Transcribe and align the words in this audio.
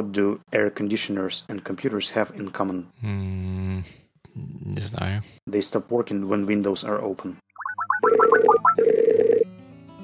what 0.00 0.12
do 0.12 0.40
air 0.52 0.70
conditioners 0.70 1.44
and 1.48 1.62
computers 1.62 2.10
have 2.14 2.32
in 2.34 2.50
common? 2.50 2.86
М, 3.02 3.84
Не 4.34 4.80
знаю. 4.80 5.22
They 5.48 5.60
stop 5.60 5.88
working 5.90 6.28
when 6.28 6.46
windows 6.46 6.84
are 6.84 7.00
open. 7.02 7.36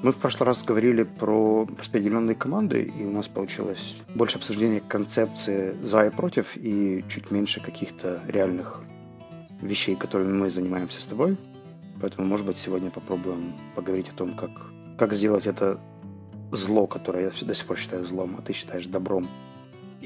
Мы 0.03 0.11
в 0.11 0.17
прошлый 0.17 0.45
раз 0.45 0.63
говорили 0.63 1.03
про 1.03 1.67
распределенные 1.79 2.35
команды, 2.35 2.83
и 2.83 3.03
у 3.03 3.11
нас 3.11 3.27
получилось 3.27 3.97
больше 4.13 4.37
обсуждения 4.37 4.79
концепции 4.79 5.75
за 5.83 6.05
и 6.05 6.09
против, 6.11 6.55
и 6.55 7.03
чуть 7.09 7.31
меньше 7.31 7.61
каких-то 7.61 8.21
реальных 8.27 8.81
вещей, 9.61 9.95
которыми 9.95 10.33
мы 10.33 10.49
занимаемся 10.49 11.01
с 11.01 11.05
тобой. 11.05 11.35
Поэтому, 11.99 12.27
может 12.27 12.45
быть, 12.45 12.57
сегодня 12.57 12.91
попробуем 12.91 13.53
поговорить 13.75 14.09
о 14.09 14.13
том, 14.13 14.35
как, 14.35 14.51
как 14.99 15.13
сделать 15.13 15.47
это 15.47 15.79
зло, 16.51 16.85
которое 16.85 17.23
я 17.25 17.45
до 17.47 17.55
сих 17.55 17.65
пор 17.65 17.77
считаю 17.77 18.05
злом, 18.05 18.35
а 18.37 18.41
ты 18.43 18.53
считаешь 18.53 18.85
добром, 18.85 19.27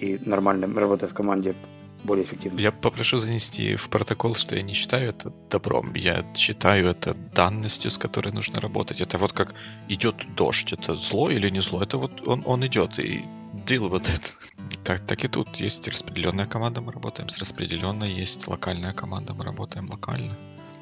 и 0.02 0.20
нормально 0.26 0.68
работая 0.80 1.08
в 1.08 1.14
команде 1.14 1.56
более 2.04 2.24
эффективно. 2.26 2.60
Я 2.60 2.72
попрошу 2.72 3.18
занести 3.18 3.76
в 3.76 3.90
протокол, 3.90 4.36
что 4.36 4.56
я 4.56 4.62
не 4.62 4.74
считаю 4.74 5.10
это 5.10 5.32
добром. 5.50 5.94
Я 5.96 6.26
считаю 6.36 6.88
это 6.88 7.14
данностью, 7.36 7.92
с 7.92 7.98
которой 7.98 8.34
нужно 8.34 8.60
работать. 8.60 9.02
Это 9.02 9.18
вот 9.18 9.34
как 9.34 9.54
идет 9.90 10.16
дождь. 10.36 10.74
Это 10.74 10.96
зло 10.96 11.30
или 11.30 11.50
не 11.50 11.62
зло? 11.62 11.84
Это 11.84 11.98
вот 11.98 12.28
он, 12.28 12.44
он 12.46 12.66
идет 12.66 13.00
и 13.00 13.24
deal 13.66 13.90
with 13.90 14.08
it. 14.10 14.22
Так, 14.84 15.00
так 15.02 15.24
и 15.24 15.28
тут 15.28 15.58
есть 15.58 15.88
распределенная 15.88 16.48
команда, 16.48 16.82
мы 16.82 16.92
работаем 16.92 17.30
с 17.30 17.38
распределенной, 17.38 18.12
есть 18.12 18.48
локальная 18.48 18.94
команда, 18.94 19.34
мы 19.36 19.44
работаем 19.44 19.88
локально. 19.92 20.36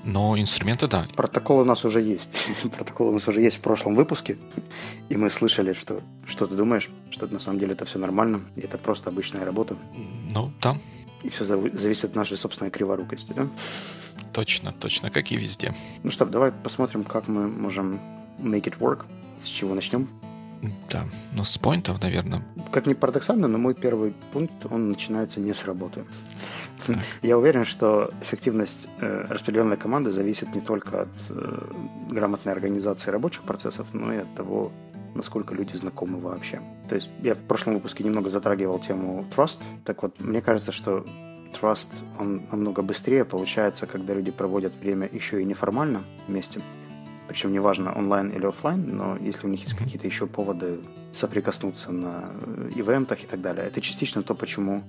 Но 0.03 0.37
инструменты, 0.37 0.87
да. 0.87 1.07
Протокол 1.15 1.59
у 1.59 1.65
нас 1.65 1.85
уже 1.85 2.01
есть. 2.01 2.47
Протокол 2.77 3.09
у 3.09 3.11
нас 3.11 3.27
уже 3.27 3.41
есть 3.41 3.57
в 3.57 3.61
прошлом 3.61 3.95
выпуске. 3.95 4.37
И 5.09 5.17
мы 5.17 5.29
слышали, 5.29 5.73
что, 5.73 6.01
что 6.25 6.45
ты 6.45 6.55
думаешь, 6.55 6.89
что 7.11 7.27
на 7.27 7.39
самом 7.39 7.59
деле 7.59 7.73
это 7.73 7.85
все 7.85 7.99
нормально, 7.99 8.41
и 8.55 8.61
это 8.61 8.77
просто 8.77 9.09
обычная 9.09 9.45
работа. 9.45 9.75
Ну, 10.31 10.51
да, 10.61 10.77
И 11.23 11.29
все 11.29 11.43
зависит 11.43 12.05
от 12.05 12.15
нашей 12.15 12.37
собственной 12.37 12.71
криворукости, 12.71 13.33
да? 13.33 13.49
точно, 14.33 14.71
точно, 14.71 15.11
как 15.11 15.31
и 15.31 15.37
везде. 15.37 15.73
Ну 16.03 16.11
что, 16.11 16.25
давай 16.25 16.51
посмотрим, 16.51 17.03
как 17.03 17.27
мы 17.27 17.47
можем 17.47 17.99
make 18.39 18.63
it 18.63 18.77
work. 18.79 19.05
С 19.43 19.47
чего 19.47 19.73
начнем? 19.73 20.07
Да, 20.89 21.05
ну 21.33 21.43
с 21.43 21.57
поинтов, 21.57 22.01
наверное. 22.01 22.43
Как 22.71 22.85
ни 22.85 22.93
парадоксально, 22.93 23.47
но 23.47 23.57
мой 23.57 23.73
первый 23.73 24.13
пункт, 24.33 24.65
он 24.69 24.89
начинается 24.89 25.39
не 25.39 25.53
с 25.53 25.65
работы. 25.65 26.03
Так. 26.85 26.97
Я 27.21 27.37
уверен, 27.37 27.65
что 27.65 28.09
эффективность 28.21 28.87
э, 28.99 29.25
распределенной 29.29 29.77
команды 29.77 30.11
зависит 30.11 30.53
не 30.55 30.61
только 30.61 31.03
от 31.03 31.09
э, 31.29 31.61
грамотной 32.09 32.53
организации 32.53 33.11
рабочих 33.11 33.43
процессов, 33.43 33.87
но 33.93 34.13
и 34.13 34.17
от 34.17 34.35
того, 34.35 34.71
насколько 35.15 35.53
люди 35.53 35.75
знакомы 35.75 36.19
вообще. 36.19 36.61
То 36.87 36.95
есть 36.95 37.09
я 37.21 37.35
в 37.35 37.39
прошлом 37.39 37.75
выпуске 37.75 38.03
немного 38.03 38.29
затрагивал 38.29 38.79
тему 38.79 39.25
trust. 39.35 39.61
Так 39.85 40.03
вот, 40.03 40.19
мне 40.19 40.41
кажется, 40.41 40.71
что 40.71 41.05
trust, 41.53 41.89
он 42.19 42.43
намного 42.51 42.81
быстрее 42.81 43.25
получается, 43.25 43.87
когда 43.87 44.13
люди 44.13 44.31
проводят 44.31 44.75
время 44.75 45.09
еще 45.11 45.41
и 45.41 45.45
неформально 45.45 46.03
вместе. 46.27 46.61
Причем 47.29 47.53
неважно, 47.53 47.93
онлайн 47.95 48.31
или 48.31 48.47
офлайн, 48.47 48.97
но 48.97 49.15
если 49.17 49.45
у 49.45 49.51
них 49.51 49.61
есть 49.61 49.77
какие-то 49.77 50.07
еще 50.07 50.25
поводы 50.25 50.79
соприкоснуться 51.11 51.91
на 51.91 52.31
э, 52.41 52.71
ивентах 52.75 53.23
и 53.23 53.27
так 53.27 53.39
далее. 53.39 53.67
Это 53.67 53.81
частично 53.81 54.23
то, 54.23 54.33
почему 54.33 54.83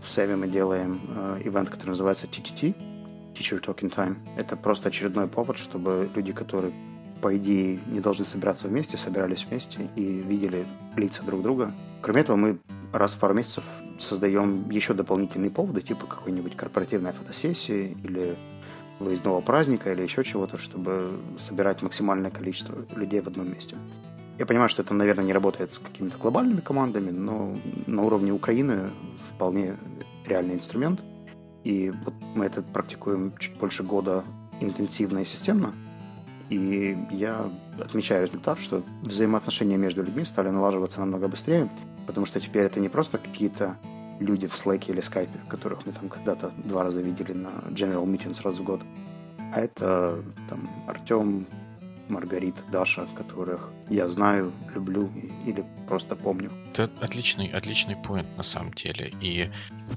в 0.00 0.10
Севе 0.10 0.34
мы 0.34 0.48
делаем 0.48 1.00
э, 1.08 1.42
ивент, 1.44 1.70
который 1.70 1.90
называется 1.90 2.26
TTT, 2.26 2.74
Teacher 3.34 3.64
Talking 3.64 3.94
Time. 3.94 4.16
Это 4.36 4.56
просто 4.56 4.88
очередной 4.88 5.28
повод, 5.28 5.58
чтобы 5.58 6.10
люди, 6.16 6.32
которые, 6.32 6.72
по 7.22 7.36
идее, 7.36 7.78
не 7.86 8.00
должны 8.00 8.24
собираться 8.24 8.66
вместе, 8.66 8.98
собирались 8.98 9.46
вместе 9.48 9.88
и 9.94 10.02
видели 10.02 10.66
лица 10.96 11.22
друг 11.22 11.42
друга. 11.42 11.72
Кроме 12.02 12.22
этого, 12.22 12.36
мы 12.36 12.58
раз 12.92 13.12
в 13.12 13.20
пару 13.20 13.34
месяцев 13.34 13.62
создаем 13.96 14.68
еще 14.70 14.92
дополнительные 14.92 15.50
поводы, 15.50 15.82
типа 15.82 16.06
какой-нибудь 16.06 16.56
корпоративной 16.56 17.12
фотосессии 17.12 17.96
или 18.02 18.36
выездного 18.98 19.40
праздника 19.40 19.92
или 19.92 20.02
еще 20.02 20.24
чего-то, 20.24 20.56
чтобы 20.56 21.20
собирать 21.38 21.82
максимальное 21.82 22.30
количество 22.30 22.74
людей 22.94 23.20
в 23.20 23.26
одном 23.26 23.52
месте. 23.52 23.76
Я 24.38 24.46
понимаю, 24.46 24.68
что 24.68 24.82
это, 24.82 24.94
наверное, 24.94 25.24
не 25.24 25.32
работает 25.32 25.72
с 25.72 25.78
какими-то 25.78 26.18
глобальными 26.18 26.60
командами, 26.60 27.10
но 27.10 27.56
на 27.86 28.02
уровне 28.02 28.32
Украины 28.32 28.90
вполне 29.34 29.76
реальный 30.26 30.54
инструмент. 30.54 31.00
И 31.64 31.90
вот 32.04 32.14
мы 32.34 32.44
это 32.44 32.62
практикуем 32.62 33.34
чуть 33.38 33.56
больше 33.56 33.82
года 33.82 34.24
интенсивно 34.60 35.20
и 35.20 35.24
системно. 35.24 35.74
И 36.48 36.96
я 37.10 37.50
отмечаю 37.80 38.26
результат, 38.26 38.58
что 38.58 38.82
взаимоотношения 39.02 39.76
между 39.76 40.02
людьми 40.02 40.24
стали 40.24 40.50
налаживаться 40.50 41.00
намного 41.00 41.28
быстрее, 41.28 41.68
потому 42.06 42.26
что 42.26 42.38
теперь 42.38 42.64
это 42.64 42.78
не 42.78 42.88
просто 42.88 43.18
какие-то 43.18 43.76
люди 44.20 44.46
в 44.46 44.54
Slack 44.54 44.90
или 44.90 45.02
Skype, 45.02 45.48
которых 45.48 45.86
мы 45.86 45.92
там 45.92 46.08
когда-то 46.08 46.52
два 46.64 46.84
раза 46.84 47.00
видели 47.00 47.32
на 47.32 47.48
General 47.70 48.04
Meetings 48.04 48.42
раз 48.42 48.58
в 48.58 48.64
год, 48.64 48.82
а 49.52 49.60
это 49.60 50.22
там 50.48 50.68
Артем, 50.86 51.46
Маргарита, 52.08 52.60
Даша, 52.70 53.06
которых 53.16 53.70
я 53.88 54.08
знаю, 54.08 54.52
люблю 54.74 55.10
или 55.44 55.64
просто 55.88 56.16
помню. 56.16 56.50
Это 56.72 56.90
отличный, 57.00 57.48
отличный 57.48 57.96
поинт 57.96 58.28
на 58.36 58.42
самом 58.42 58.72
деле. 58.72 59.12
И 59.20 59.50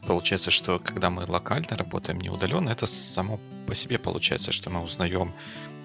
получается, 0.07 0.51
что 0.51 0.79
когда 0.79 1.09
мы 1.09 1.25
локально 1.27 1.77
работаем, 1.77 2.19
не 2.19 2.29
удаленно, 2.29 2.69
это 2.69 2.87
само 2.87 3.39
по 3.67 3.75
себе 3.75 3.99
получается, 3.99 4.51
что 4.51 4.69
мы 4.69 4.81
узнаем 4.81 5.33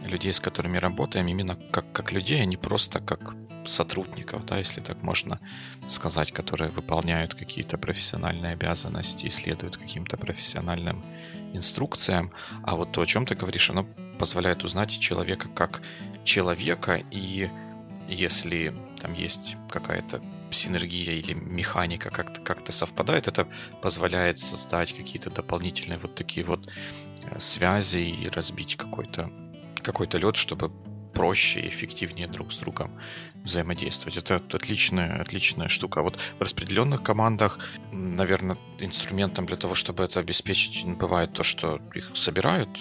людей, 0.02 0.32
с 0.32 0.40
которыми 0.40 0.78
работаем, 0.78 1.28
именно 1.28 1.56
как, 1.70 1.90
как 1.92 2.12
людей, 2.12 2.40
а 2.40 2.44
не 2.44 2.56
просто 2.56 3.00
как 3.00 3.34
сотрудников, 3.66 4.44
да, 4.46 4.58
если 4.58 4.80
так 4.80 5.02
можно 5.02 5.40
сказать, 5.88 6.32
которые 6.32 6.70
выполняют 6.70 7.34
какие-то 7.34 7.78
профессиональные 7.78 8.52
обязанности 8.52 9.28
следуют 9.28 9.76
каким-то 9.76 10.16
профессиональным 10.16 11.04
инструкциям. 11.52 12.30
А 12.62 12.76
вот 12.76 12.92
то, 12.92 13.02
о 13.02 13.06
чем 13.06 13.26
ты 13.26 13.34
говоришь, 13.34 13.70
оно 13.70 13.86
позволяет 14.18 14.64
узнать 14.64 14.98
человека 14.98 15.48
как 15.48 15.82
человека, 16.24 17.00
и 17.10 17.50
если 18.08 18.74
там 19.00 19.14
есть 19.14 19.56
какая-то 19.70 20.22
синергия 20.50 21.14
или 21.14 21.34
механика 21.34 22.10
как-то 22.10 22.40
как 22.40 22.72
совпадает, 22.72 23.28
это 23.28 23.46
позволяет 23.82 24.38
создать 24.38 24.96
какие-то 24.96 25.30
дополнительные 25.30 25.98
вот 25.98 26.14
такие 26.14 26.46
вот 26.46 26.68
э, 27.22 27.40
связи 27.40 27.98
и 27.98 28.28
разбить 28.28 28.76
какой-то 28.76 29.30
какой-то 29.82 30.18
лед, 30.18 30.36
чтобы 30.36 30.72
проще 31.14 31.60
и 31.60 31.68
эффективнее 31.68 32.28
друг 32.28 32.52
с 32.52 32.58
другом 32.58 32.90
взаимодействовать. 33.44 34.16
Это 34.16 34.36
отличная, 34.36 35.20
отличная 35.20 35.68
штука. 35.68 36.00
А 36.00 36.02
вот 36.02 36.18
в 36.38 36.42
распределенных 36.42 37.02
командах, 37.02 37.58
наверное, 37.92 38.56
инструментом 38.80 39.46
для 39.46 39.56
того, 39.56 39.74
чтобы 39.74 40.02
это 40.04 40.20
обеспечить, 40.20 40.84
бывает 40.86 41.32
то, 41.32 41.42
что 41.42 41.80
их 41.94 42.10
собирают 42.14 42.80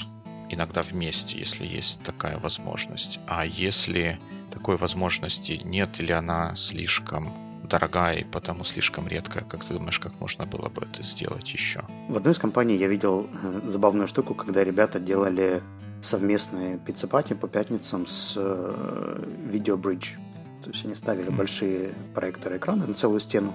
иногда 0.49 0.81
вместе, 0.81 1.37
если 1.37 1.65
есть 1.65 2.01
такая 2.03 2.37
возможность. 2.39 3.19
А 3.27 3.45
если 3.45 4.19
такой 4.51 4.77
возможности 4.77 5.59
нет 5.63 5.99
или 5.99 6.11
она 6.11 6.55
слишком 6.55 7.33
дорогая 7.63 8.17
и 8.17 8.23
потому 8.23 8.63
слишком 8.63 9.07
редкая, 9.07 9.43
как 9.43 9.63
ты 9.63 9.73
думаешь, 9.73 9.99
как 9.99 10.19
можно 10.19 10.45
было 10.45 10.69
бы 10.69 10.83
это 10.83 11.01
сделать 11.03 11.51
еще? 11.51 11.81
В 12.09 12.17
одной 12.17 12.33
из 12.33 12.37
компаний 12.37 12.75
я 12.77 12.87
видел 12.87 13.27
э, 13.43 13.61
забавную 13.65 14.07
штуку, 14.07 14.35
когда 14.35 14.63
ребята 14.63 14.99
делали 14.99 15.63
совместные 16.03 16.77
пиццепати 16.77 17.33
по 17.33 17.47
пятницам 17.47 18.05
с 18.07 18.33
э, 18.37 19.23
видеобридж. 19.51 20.15
То 20.63 20.69
есть 20.69 20.85
они 20.85 20.95
ставили 20.95 21.27
Мгм. 21.29 21.37
большие 21.37 21.93
проекторы 22.13 22.57
экрана 22.57 22.85
на 22.87 22.93
целую 22.93 23.19
стену 23.19 23.53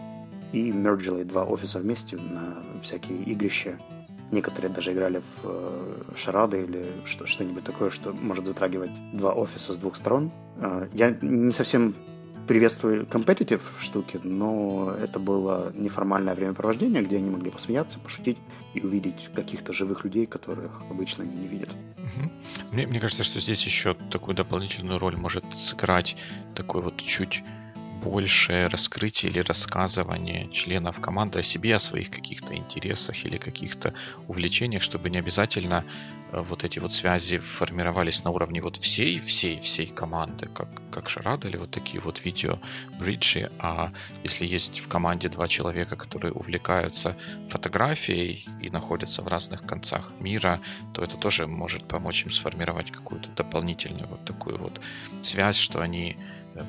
и 0.53 0.73
мерджили 0.73 1.25
два 1.25 1.45
офиса 1.45 1.79
вместе 1.79 2.17
на 2.17 2.57
всякие 2.83 3.23
игрища. 3.23 3.79
Некоторые 4.31 4.71
даже 4.73 4.93
играли 4.93 5.19
в 5.21 5.45
э, 5.45 6.03
шарады 6.17 6.63
или 6.63 6.87
что- 7.05 7.27
что-нибудь 7.27 7.65
такое, 7.65 7.91
что 7.91 8.13
может 8.13 8.47
затрагивать 8.47 8.91
два 9.13 9.33
офиса 9.33 9.73
с 9.73 9.77
двух 9.79 9.97
сторон. 9.97 10.31
Э, 10.59 10.89
я 10.95 11.17
не 11.23 11.53
совсем 11.53 11.95
приветствую 12.49 13.05
competitive 13.05 13.61
штуки, 13.79 14.19
но 14.25 14.97
это 14.99 15.19
было 15.19 15.71
неформальное 15.75 16.35
времяпровождение, 16.35 17.03
где 17.03 17.19
они 17.19 17.31
могли 17.31 17.50
посмеяться, 17.50 17.99
пошутить 17.99 18.39
и 18.75 18.81
увидеть 18.81 19.31
каких-то 19.35 19.73
живых 19.73 20.05
людей, 20.05 20.27
которых 20.27 20.83
обычно 20.91 21.25
они 21.25 21.37
не 21.37 21.47
видят. 21.47 21.69
Мне, 22.73 22.87
мне 22.87 23.00
кажется, 23.00 23.23
что 23.23 23.39
здесь 23.39 23.65
еще 23.67 23.95
такую 24.11 24.35
дополнительную 24.35 24.99
роль 24.99 25.17
может 25.17 25.45
сыграть 25.55 26.17
такой 26.55 26.81
вот 26.81 26.97
чуть 26.97 27.45
большее 28.08 28.69
раскрытие 28.69 29.31
или 29.31 29.40
рассказывание 29.40 30.49
членов 30.50 30.99
команды 31.00 31.40
о 31.40 31.43
себе, 31.43 31.76
о 31.76 31.78
своих 31.78 32.10
каких-то 32.10 32.55
интересах 32.55 33.26
или 33.26 33.37
каких-то 33.37 33.93
увлечениях, 34.28 34.82
чтобы 34.82 35.10
не 35.10 35.19
обязательно 35.19 35.84
э, 36.32 36.40
вот 36.40 36.64
эти 36.64 36.78
вот 36.78 36.94
связи 36.94 37.38
формировались 37.38 38.25
на 38.25 38.31
уровне 38.31 38.62
вот 38.62 38.76
всей, 38.78 39.20
всей, 39.20 39.60
всей 39.60 39.88
команды, 39.88 40.49
как, 40.55 40.69
как 40.90 41.10
шарада 41.10 41.49
или 41.49 41.58
вот 41.58 41.70
такие 41.70 42.00
вот 42.00 42.25
видео 42.25 42.58
бриджи, 42.99 43.50
а 43.58 43.93
если 44.25 44.46
есть 44.46 44.81
в 44.81 44.88
команде 44.88 45.28
два 45.28 45.46
человека, 45.46 45.94
которые 45.96 46.32
увлекаются 46.32 47.14
фотографией 47.50 48.46
и 48.62 48.70
находятся 48.70 49.22
в 49.22 49.28
разных 49.28 49.62
концах 49.66 50.12
мира, 50.19 50.60
то 50.94 51.02
это 51.02 51.19
тоже 51.19 51.46
может 51.46 51.87
помочь 51.87 52.25
им 52.25 52.31
сформировать 52.31 52.90
какую-то 52.90 53.28
дополнительную 53.37 54.08
вот 54.08 54.25
такую 54.25 54.56
вот 54.58 54.81
связь, 55.20 55.56
что 55.56 55.81
они 55.81 56.16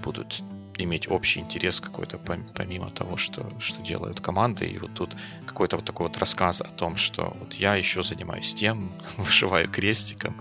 будут 0.03 0.43
иметь 0.83 1.09
общий 1.09 1.39
интерес 1.39 1.81
какой-то, 1.81 2.17
помимо 2.55 2.89
того, 2.89 3.17
что, 3.17 3.49
что 3.59 3.81
делают 3.81 4.21
команды. 4.21 4.65
И 4.65 4.77
вот 4.77 4.93
тут 4.93 5.15
какой-то 5.45 5.77
вот 5.77 5.85
такой 5.85 6.07
вот 6.07 6.17
рассказ 6.17 6.61
о 6.61 6.69
том, 6.69 6.95
что 6.95 7.35
вот 7.39 7.53
я 7.53 7.75
еще 7.75 8.03
занимаюсь 8.03 8.53
тем, 8.53 8.91
вышиваю 9.17 9.69
крестиком, 9.69 10.35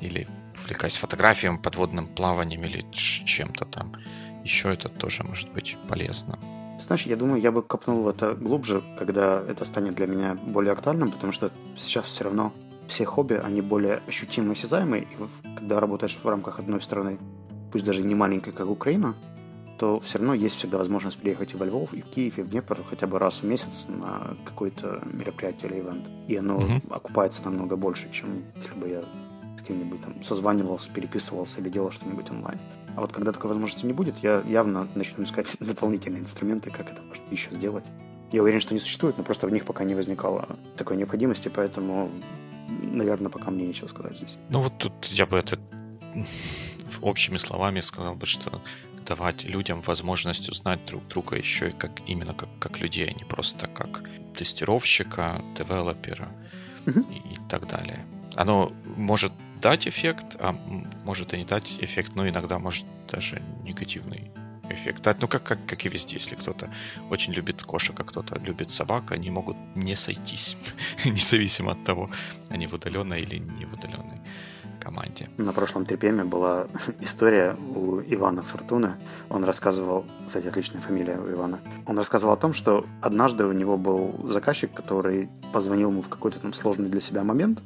или 0.00 0.26
увлекаюсь 0.58 0.96
фотографией, 0.96 1.58
подводным 1.58 2.06
плаванием 2.06 2.64
или 2.64 2.84
чем-то 2.92 3.64
там. 3.64 3.92
Еще 4.44 4.72
это 4.72 4.88
тоже 4.88 5.24
может 5.24 5.52
быть 5.52 5.76
полезно. 5.88 6.38
Знаешь, 6.80 7.06
я 7.06 7.16
думаю, 7.16 7.40
я 7.42 7.52
бы 7.52 7.62
копнул 7.62 8.02
в 8.02 8.08
это 8.08 8.34
глубже, 8.34 8.82
когда 8.98 9.42
это 9.46 9.64
станет 9.64 9.94
для 9.94 10.06
меня 10.06 10.34
более 10.34 10.72
актуальным, 10.72 11.10
потому 11.12 11.32
что 11.32 11.50
сейчас 11.76 12.06
все 12.06 12.24
равно 12.24 12.52
все 12.88 13.04
хобби, 13.04 13.34
они 13.34 13.60
более 13.60 14.02
ощутимы 14.08 14.54
и 14.54 14.56
осязаемые. 14.56 15.02
И 15.02 15.56
когда 15.56 15.78
работаешь 15.78 16.16
в 16.16 16.26
рамках 16.26 16.58
одной 16.58 16.80
страны, 16.80 17.18
пусть 17.70 17.84
даже 17.84 18.02
не 18.02 18.14
маленькой, 18.14 18.52
как 18.52 18.68
Украина, 18.68 19.14
то 19.80 19.98
все 19.98 20.18
равно 20.18 20.34
есть 20.34 20.56
всегда 20.56 20.76
возможность 20.76 21.18
приехать 21.18 21.54
и 21.54 21.56
во 21.56 21.64
Львов, 21.64 21.94
и 21.94 22.02
в 22.02 22.04
Киев, 22.04 22.38
и 22.38 22.42
в 22.42 22.50
Днепр 22.50 22.84
хотя 22.86 23.06
бы 23.06 23.18
раз 23.18 23.40
в 23.40 23.44
месяц 23.44 23.86
на 23.88 24.36
какое-то 24.44 25.02
мероприятие 25.10 25.70
или 25.70 25.80
ивент. 25.80 26.06
И 26.28 26.36
оно 26.36 26.58
угу. 26.58 26.82
окупается 26.90 27.40
намного 27.46 27.76
больше, 27.76 28.10
чем 28.12 28.44
если 28.56 28.74
бы 28.74 28.88
я 28.90 29.02
с 29.58 29.62
кем-нибудь 29.62 30.02
там 30.02 30.22
созванивался, 30.22 30.90
переписывался 30.90 31.60
или 31.60 31.70
делал 31.70 31.90
что-нибудь 31.90 32.30
онлайн. 32.30 32.58
А 32.94 33.00
вот 33.00 33.12
когда 33.12 33.32
такой 33.32 33.48
возможности 33.48 33.86
не 33.86 33.94
будет, 33.94 34.18
я 34.18 34.42
явно 34.46 34.86
начну 34.94 35.24
искать 35.24 35.56
дополнительные 35.60 36.20
инструменты, 36.20 36.70
как 36.70 36.90
это 36.90 37.00
можно 37.00 37.24
еще 37.30 37.54
сделать. 37.54 37.84
Я 38.32 38.42
уверен, 38.42 38.60
что 38.60 38.74
не 38.74 38.80
существует, 38.80 39.16
но 39.16 39.24
просто 39.24 39.46
в 39.46 39.50
них 39.50 39.64
пока 39.64 39.84
не 39.84 39.94
возникало 39.94 40.58
такой 40.76 40.98
необходимости, 40.98 41.48
поэтому, 41.48 42.10
наверное, 42.68 43.30
пока 43.30 43.50
мне 43.50 43.66
нечего 43.66 43.88
сказать 43.88 44.18
здесь. 44.18 44.36
Ну 44.50 44.60
вот 44.60 44.76
тут 44.76 45.06
я 45.06 45.24
бы 45.24 45.38
это 45.38 45.58
общими 47.00 47.38
словами 47.38 47.80
сказал 47.80 48.14
бы, 48.14 48.26
что 48.26 48.60
давать 49.04 49.44
людям 49.44 49.80
возможность 49.80 50.48
узнать 50.48 50.84
друг 50.86 51.06
друга 51.08 51.36
еще 51.36 51.70
и 51.70 51.72
как 51.72 51.90
именно 52.06 52.34
как, 52.34 52.48
как 52.58 52.80
людей, 52.80 53.08
а 53.08 53.18
не 53.18 53.24
просто 53.24 53.66
как 53.66 54.02
тестировщика, 54.36 55.42
девелопера 55.56 56.28
mm-hmm. 56.86 57.12
и, 57.12 57.34
и 57.34 57.38
так 57.48 57.66
далее. 57.66 58.04
Оно 58.36 58.72
может 58.96 59.32
дать 59.60 59.86
эффект, 59.86 60.36
а 60.38 60.52
может 61.04 61.34
и 61.34 61.38
не 61.38 61.44
дать 61.44 61.76
эффект, 61.80 62.12
но 62.14 62.28
иногда 62.28 62.58
может 62.58 62.86
даже 63.08 63.42
негативный 63.64 64.30
эффект 64.70 65.02
дать. 65.02 65.20
Ну, 65.20 65.28
как, 65.28 65.42
как, 65.42 65.66
как 65.66 65.84
и 65.84 65.88
везде, 65.88 66.16
если 66.16 66.34
кто-то 66.34 66.72
очень 67.10 67.32
любит 67.32 67.62
кошек, 67.62 67.98
а 67.98 68.04
кто-то 68.04 68.38
любит 68.38 68.70
собак, 68.70 69.12
они 69.12 69.30
могут 69.30 69.56
не 69.74 69.96
сойтись, 69.96 70.56
независимо 71.04 71.72
от 71.72 71.84
того, 71.84 72.10
они 72.48 72.66
в 72.66 72.74
удаленной 72.74 73.22
или 73.22 73.38
не 73.38 73.66
в 73.66 73.74
удаленной 73.74 74.19
команде. 74.90 75.28
На 75.38 75.52
прошлом 75.52 75.86
трипеме 75.86 76.24
была 76.24 76.66
история 77.00 77.56
у 77.74 78.00
Ивана 78.00 78.42
Фортуны. 78.42 78.94
Он 79.28 79.44
рассказывал, 79.44 80.04
кстати, 80.26 80.48
отличная 80.48 80.80
фамилия 80.80 81.18
у 81.18 81.30
Ивана. 81.30 81.60
Он 81.86 81.96
рассказывал 81.96 82.34
о 82.34 82.36
том, 82.36 82.54
что 82.54 82.84
однажды 83.00 83.44
у 83.44 83.52
него 83.52 83.76
был 83.76 84.14
заказчик, 84.28 84.72
который 84.72 85.28
позвонил 85.52 85.90
ему 85.90 86.02
в 86.02 86.08
какой-то 86.08 86.38
там 86.40 86.52
сложный 86.52 86.88
для 86.88 87.00
себя 87.00 87.22
момент, 87.22 87.62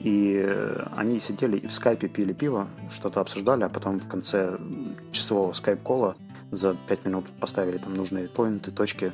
и 0.00 0.46
они 0.96 1.20
сидели 1.20 1.56
и 1.56 1.66
в 1.66 1.72
скайпе 1.72 2.08
пили 2.08 2.32
пиво, 2.32 2.66
что-то 2.90 3.20
обсуждали, 3.20 3.62
а 3.62 3.68
потом 3.68 4.00
в 4.00 4.08
конце 4.08 4.58
часового 5.12 5.52
скайп-кола 5.52 6.16
за 6.50 6.76
пять 6.88 7.06
минут 7.06 7.24
поставили 7.40 7.78
там 7.78 7.94
нужные 7.94 8.28
поинты, 8.28 8.70
точки, 8.70 9.12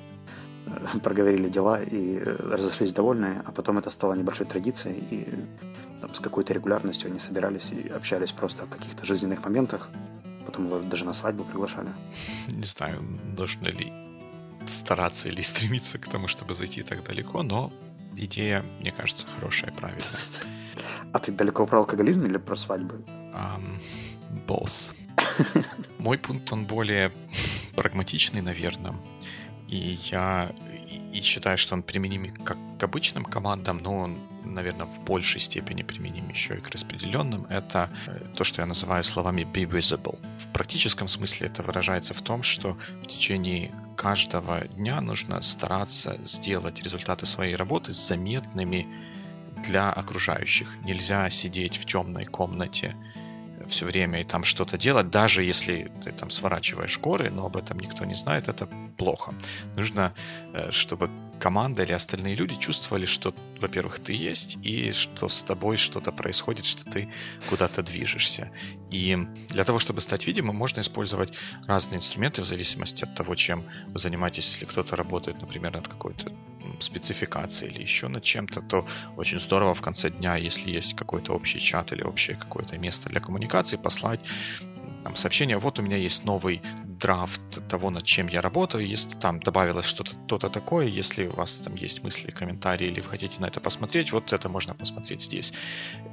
э, 0.67 0.99
проговорили 1.03 1.49
дела 1.49 1.81
и 1.81 2.19
э, 2.19 2.37
разошлись 2.41 2.93
довольные, 2.93 3.43
а 3.45 3.53
потом 3.53 3.79
это 3.79 3.91
стало 3.91 4.15
небольшой 4.15 4.47
традицией, 4.47 4.99
и 5.11 5.29
там, 6.01 6.15
с 6.15 6.21
какой-то 6.21 6.53
регулярностью 6.55 7.11
они 7.11 7.19
собирались 7.19 7.73
и 7.73 7.89
общались 7.89 8.33
просто 8.33 8.65
о 8.65 8.67
каких-то 8.67 9.07
жизненных 9.07 9.45
моментах. 9.45 9.91
Потом 10.47 10.67
его 10.67 10.79
даже 10.81 11.05
на 11.05 11.15
свадьбу 11.15 11.45
приглашали. 11.45 11.89
Не 12.49 12.65
знаю, 12.65 13.03
нужно 13.37 13.69
ли 13.69 13.93
стараться 14.67 15.29
или 15.29 15.43
стремиться 15.43 15.99
к 15.99 16.09
тому, 16.09 16.29
чтобы 16.29 16.55
зайти 16.55 16.83
так 16.83 17.05
далеко, 17.05 17.43
но 17.43 17.73
идея, 18.17 18.65
мне 18.81 18.93
кажется, 18.93 19.27
хорошая, 19.27 19.73
правильная. 19.73 20.07
А 21.13 21.19
ты 21.19 21.33
далеко 21.33 21.67
про 21.67 21.79
алкоголизм 21.79 22.25
или 22.25 22.39
про 22.39 22.57
свадьбы? 22.57 23.03
Um, 23.35 23.81
both. 24.47 24.93
Мой 25.99 26.19
пункт, 26.19 26.53
он 26.53 26.67
более 26.67 27.13
прагматичный, 27.77 28.41
наверное. 28.41 28.95
И 29.69 29.99
я 30.11 30.53
и 31.13 31.21
считаю, 31.23 31.59
что 31.59 31.75
он 31.75 31.83
применим 31.83 32.35
как 32.45 32.57
к 32.79 32.85
обычным 32.85 33.25
командам, 33.25 33.79
но 33.79 33.99
он, 33.99 34.19
наверное, 34.45 34.87
в 34.87 35.01
большей 35.05 35.41
степени 35.41 35.83
применим 35.83 36.29
еще 36.29 36.55
и 36.55 36.61
к 36.61 36.71
распределенным. 36.71 37.47
Это 37.51 37.91
э, 38.07 38.21
то, 38.37 38.45
что 38.45 38.63
я 38.63 38.67
называю 38.67 39.05
словами 39.05 39.43
be 39.43 39.69
visible. 39.69 40.19
В 40.39 40.53
практическом 40.53 41.09
смысле 41.09 41.49
это 41.49 41.63
выражается 41.63 42.15
в 42.15 42.23
том, 42.23 42.43
что 42.43 42.77
в 43.03 43.07
течение 43.07 43.71
каждого 43.97 44.61
дня 44.61 45.01
нужно 45.01 45.43
стараться 45.43 46.17
сделать 46.25 46.83
результаты 46.83 47.27
своей 47.27 47.57
работы 47.57 47.93
заметными 47.93 48.87
для 49.63 49.93
окружающих. 49.93 50.75
Нельзя 50.85 51.29
сидеть 51.31 51.77
в 51.77 51.85
темной 51.85 52.25
комнате 52.25 52.95
все 53.71 53.87
время 53.87 54.21
и 54.21 54.25
там 54.25 54.45
что-то 54.45 54.77
делать, 54.77 55.11
даже 55.11 55.43
если 55.43 55.91
ты 56.05 56.13
там 56.13 56.31
сворачиваешь 56.31 56.99
горы, 56.99 57.31
но 57.31 57.47
об 57.47 57.57
этом 57.57 57.79
никто 57.81 58.05
не 58.05 58.15
знает, 58.15 58.49
это 58.49 58.69
плохо. 58.97 59.33
Нужно, 59.77 60.13
э, 60.53 60.71
чтобы 60.71 61.09
команда 61.41 61.83
или 61.83 61.93
остальные 61.93 62.37
люди 62.37 62.55
чувствовали, 62.57 63.07
что, 63.07 63.35
во-первых, 63.59 63.99
ты 63.99 64.13
есть, 64.13 64.59
и 64.63 64.93
что 64.93 65.29
с 65.29 65.43
тобой 65.43 65.77
что-то 65.77 66.13
происходит, 66.13 66.65
что 66.67 66.85
ты 66.85 67.09
куда-то 67.49 67.83
движешься. 67.83 68.53
И 68.91 69.19
для 69.49 69.65
того, 69.65 69.79
чтобы 69.79 70.01
стать 70.01 70.27
видимым, 70.27 70.55
можно 70.55 70.81
использовать 70.81 71.33
разные 71.67 71.99
инструменты 71.99 72.43
в 72.43 72.47
зависимости 72.47 73.05
от 73.05 73.15
того, 73.15 73.35
чем 73.35 73.65
вы 73.89 73.99
занимаетесь. 73.99 74.53
Если 74.53 74.67
кто-то 74.67 74.95
работает, 74.97 75.41
например, 75.41 75.73
над 75.73 75.89
какой-то 75.89 76.31
спецификацией 76.79 77.73
или 77.73 77.83
еще 77.83 78.09
над 78.09 78.23
чем-то, 78.23 78.63
то 78.63 78.87
очень 79.17 79.41
здорово 79.41 79.75
в 79.75 79.81
конце 79.81 80.11
дня, 80.11 80.37
если 80.37 80.71
есть 80.71 80.95
какой-то 80.95 81.33
общий 81.33 81.61
чат 81.61 81.93
или 81.93 82.03
общее 82.03 82.37
какое-то 82.37 82.79
место 82.79 83.09
для 83.09 83.21
коммуникации, 83.21 83.77
послать 83.77 84.21
там, 85.03 85.17
сообщение, 85.17 85.59
вот 85.59 85.79
у 85.79 85.83
меня 85.83 85.97
есть 85.97 86.25
новый 86.25 86.63
драфт 86.85 87.67
того, 87.69 87.91
над 87.91 88.05
чем 88.05 88.29
я 88.29 88.43
работаю, 88.43 88.87
если 88.87 89.15
там 89.15 89.41
добавилось 89.41 89.87
что-то 89.87 90.15
то-то 90.27 90.51
такое, 90.51 90.87
если 90.87 91.27
у 91.27 91.35
вас 91.35 91.55
там 91.55 91.75
есть 91.75 92.03
мысли, 92.03 92.31
комментарии, 92.31 92.87
или 92.89 93.01
вы 93.01 93.09
хотите 93.09 93.41
на 93.41 93.47
это 93.47 93.61
посмотреть, 93.61 94.13
вот 94.13 94.33
это 94.33 94.49
можно 94.49 94.75
посмотреть 94.75 95.23
здесь. 95.23 95.53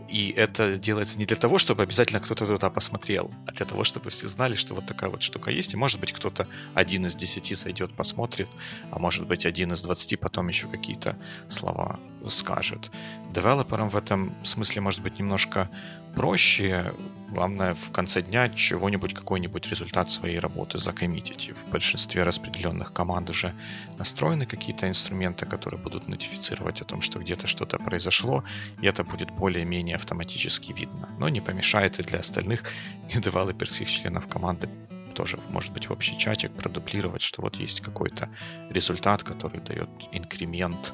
И 0.09 0.33
это 0.37 0.77
делается 0.77 1.19
не 1.19 1.25
для 1.25 1.35
того, 1.35 1.57
чтобы 1.57 1.83
обязательно 1.83 2.21
кто-то 2.21 2.45
туда 2.45 2.69
посмотрел, 2.69 3.31
а 3.45 3.51
для 3.51 3.65
того, 3.65 3.83
чтобы 3.83 4.09
все 4.09 4.27
знали, 4.27 4.55
что 4.55 4.73
вот 4.73 4.85
такая 4.85 5.09
вот 5.09 5.21
штука 5.21 5.51
есть, 5.51 5.73
и 5.73 5.77
может 5.77 5.99
быть 5.99 6.13
кто-то 6.13 6.47
один 6.73 7.05
из 7.05 7.15
десяти 7.15 7.55
зайдет, 7.55 7.93
посмотрит, 7.93 8.47
а 8.91 8.99
может 8.99 9.27
быть 9.27 9.45
один 9.45 9.73
из 9.73 9.81
двадцати 9.81 10.15
потом 10.15 10.47
еще 10.47 10.67
какие-то 10.67 11.17
слова 11.49 11.99
скажет. 12.29 12.91
Девелоперам 13.33 13.89
в 13.89 13.95
этом 13.95 14.35
смысле 14.45 14.81
может 14.81 15.01
быть 15.01 15.19
немножко 15.19 15.69
проще. 16.17 16.93
Главное 17.29 17.75
в 17.75 17.91
конце 17.91 18.21
дня 18.21 18.49
чего-нибудь, 18.49 19.13
какой-нибудь 19.13 19.67
результат 19.67 20.09
своей 20.09 20.39
работы 20.39 20.79
закоммитить. 20.79 21.49
И 21.49 21.51
в 21.51 21.65
большинстве 21.67 22.23
распределенных 22.23 22.91
команд 22.91 23.29
уже 23.29 23.53
настроены 23.99 24.45
какие-то 24.45 24.87
инструменты, 24.87 25.45
которые 25.45 25.79
будут 25.79 26.07
нотифицировать 26.07 26.81
о 26.81 26.85
том, 26.85 27.01
что 27.01 27.19
где-то 27.19 27.45
что-то 27.45 27.77
произошло, 27.77 28.43
и 28.81 28.87
это 28.87 29.03
будет 29.03 29.29
более-менее 29.29 29.95
автоматически 29.95 30.73
видно. 30.73 31.09
Но 31.19 31.29
не 31.29 31.41
помешает 31.41 31.99
и 31.99 32.03
для 32.03 32.19
остальных 32.19 32.63
недевелоперских 33.13 33.89
членов 33.89 34.27
команды 34.27 34.69
тоже, 35.13 35.39
может 35.49 35.73
быть, 35.73 35.89
в 35.89 35.91
общий 35.91 36.17
чатик 36.17 36.51
продуплировать, 36.51 37.21
что 37.21 37.41
вот 37.41 37.55
есть 37.57 37.81
какой-то 37.81 38.29
результат, 38.69 39.23
который 39.23 39.59
дает 39.61 39.89
инкремент 40.11 40.93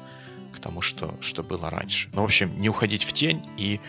к 0.54 0.60
тому, 0.60 0.80
что, 0.82 1.14
что 1.20 1.42
было 1.42 1.70
раньше. 1.70 2.08
Ну, 2.12 2.22
в 2.22 2.24
общем, 2.24 2.60
не 2.60 2.68
уходить 2.68 3.04
в 3.04 3.12
тень 3.12 3.46
и 3.56 3.80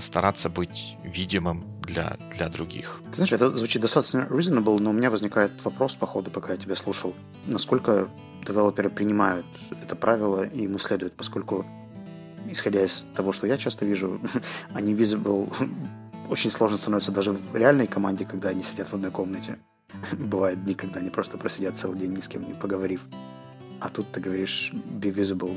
стараться 0.00 0.48
быть 0.48 0.96
видимым 1.02 1.64
для, 1.82 2.16
для 2.36 2.48
других. 2.48 3.00
Ты 3.10 3.16
знаешь, 3.16 3.32
это 3.32 3.56
звучит 3.56 3.82
достаточно 3.82 4.26
reasonable, 4.30 4.78
но 4.80 4.90
у 4.90 4.92
меня 4.92 5.10
возникает 5.10 5.52
вопрос 5.64 5.96
по 5.96 6.06
ходу, 6.06 6.30
пока 6.30 6.52
я 6.52 6.58
тебя 6.58 6.76
слушал. 6.76 7.14
Насколько 7.46 8.08
девелоперы 8.46 8.90
принимают 8.90 9.46
это 9.82 9.96
правило 9.96 10.44
и 10.44 10.64
им 10.64 10.78
следуют, 10.78 11.14
поскольку, 11.14 11.66
исходя 12.50 12.84
из 12.84 13.06
того, 13.14 13.32
что 13.32 13.46
я 13.46 13.56
часто 13.56 13.84
вижу, 13.84 14.20
они 14.72 14.94
visible 14.94 15.52
очень 16.30 16.50
сложно 16.50 16.76
становится 16.76 17.12
даже 17.12 17.32
в 17.32 17.54
реальной 17.54 17.86
команде, 17.86 18.24
когда 18.24 18.50
они 18.50 18.62
сидят 18.62 18.88
в 18.88 18.94
одной 18.94 19.10
комнате. 19.10 19.58
Бывает 20.12 20.64
дни, 20.64 20.74
когда 20.74 21.00
они 21.00 21.10
просто 21.10 21.38
просидят 21.38 21.76
целый 21.76 21.98
день 21.98 22.12
ни 22.12 22.20
с 22.20 22.28
кем 22.28 22.46
не 22.46 22.54
поговорив 22.54 23.02
а 23.80 23.90
тут 23.90 24.10
ты 24.12 24.20
говоришь 24.20 24.72
be 24.72 25.12
visible 25.12 25.54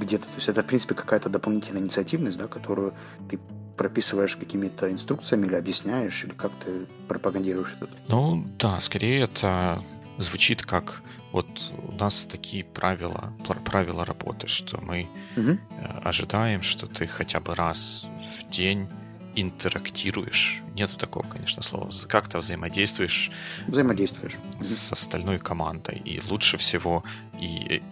где-то. 0.00 0.24
То 0.24 0.34
есть 0.34 0.48
это, 0.48 0.62
в 0.62 0.66
принципе, 0.66 0.96
какая-то 0.96 1.28
дополнительная 1.28 1.80
инициативность, 1.80 2.36
да, 2.36 2.48
которую 2.48 2.92
ты 3.30 3.38
прописываешь 3.78 4.36
какими-то 4.36 4.90
инструкциями 4.90 5.46
или 5.46 5.54
объясняешь, 5.54 6.24
или 6.24 6.32
как 6.32 6.52
ты 6.64 6.86
пропагандируешь 7.06 7.76
это? 7.80 7.90
Ну, 8.08 8.44
да, 8.58 8.80
скорее 8.80 9.20
это 9.20 9.82
звучит 10.18 10.62
как 10.62 11.02
вот 11.32 11.72
у 11.88 11.92
нас 11.92 12.26
такие 12.26 12.64
правила, 12.64 13.32
правила 13.64 14.04
работы, 14.04 14.46
что 14.46 14.80
мы 14.80 15.06
угу. 15.36 15.58
ожидаем, 16.02 16.62
что 16.62 16.86
ты 16.86 17.06
хотя 17.06 17.40
бы 17.40 17.54
раз 17.54 18.08
в 18.40 18.50
день 18.50 18.88
интерактируешь. 19.36 20.62
Нету 20.74 20.96
такого, 20.96 21.28
конечно, 21.28 21.62
слова. 21.62 21.90
Как-то 22.08 22.38
взаимодействуешь. 22.38 23.30
Взаимодействуешь. 23.66 24.36
С 24.60 24.92
остальной 24.92 25.38
командой. 25.38 26.00
И 26.04 26.20
лучше 26.28 26.56
всего 26.56 27.04
и 27.40 27.82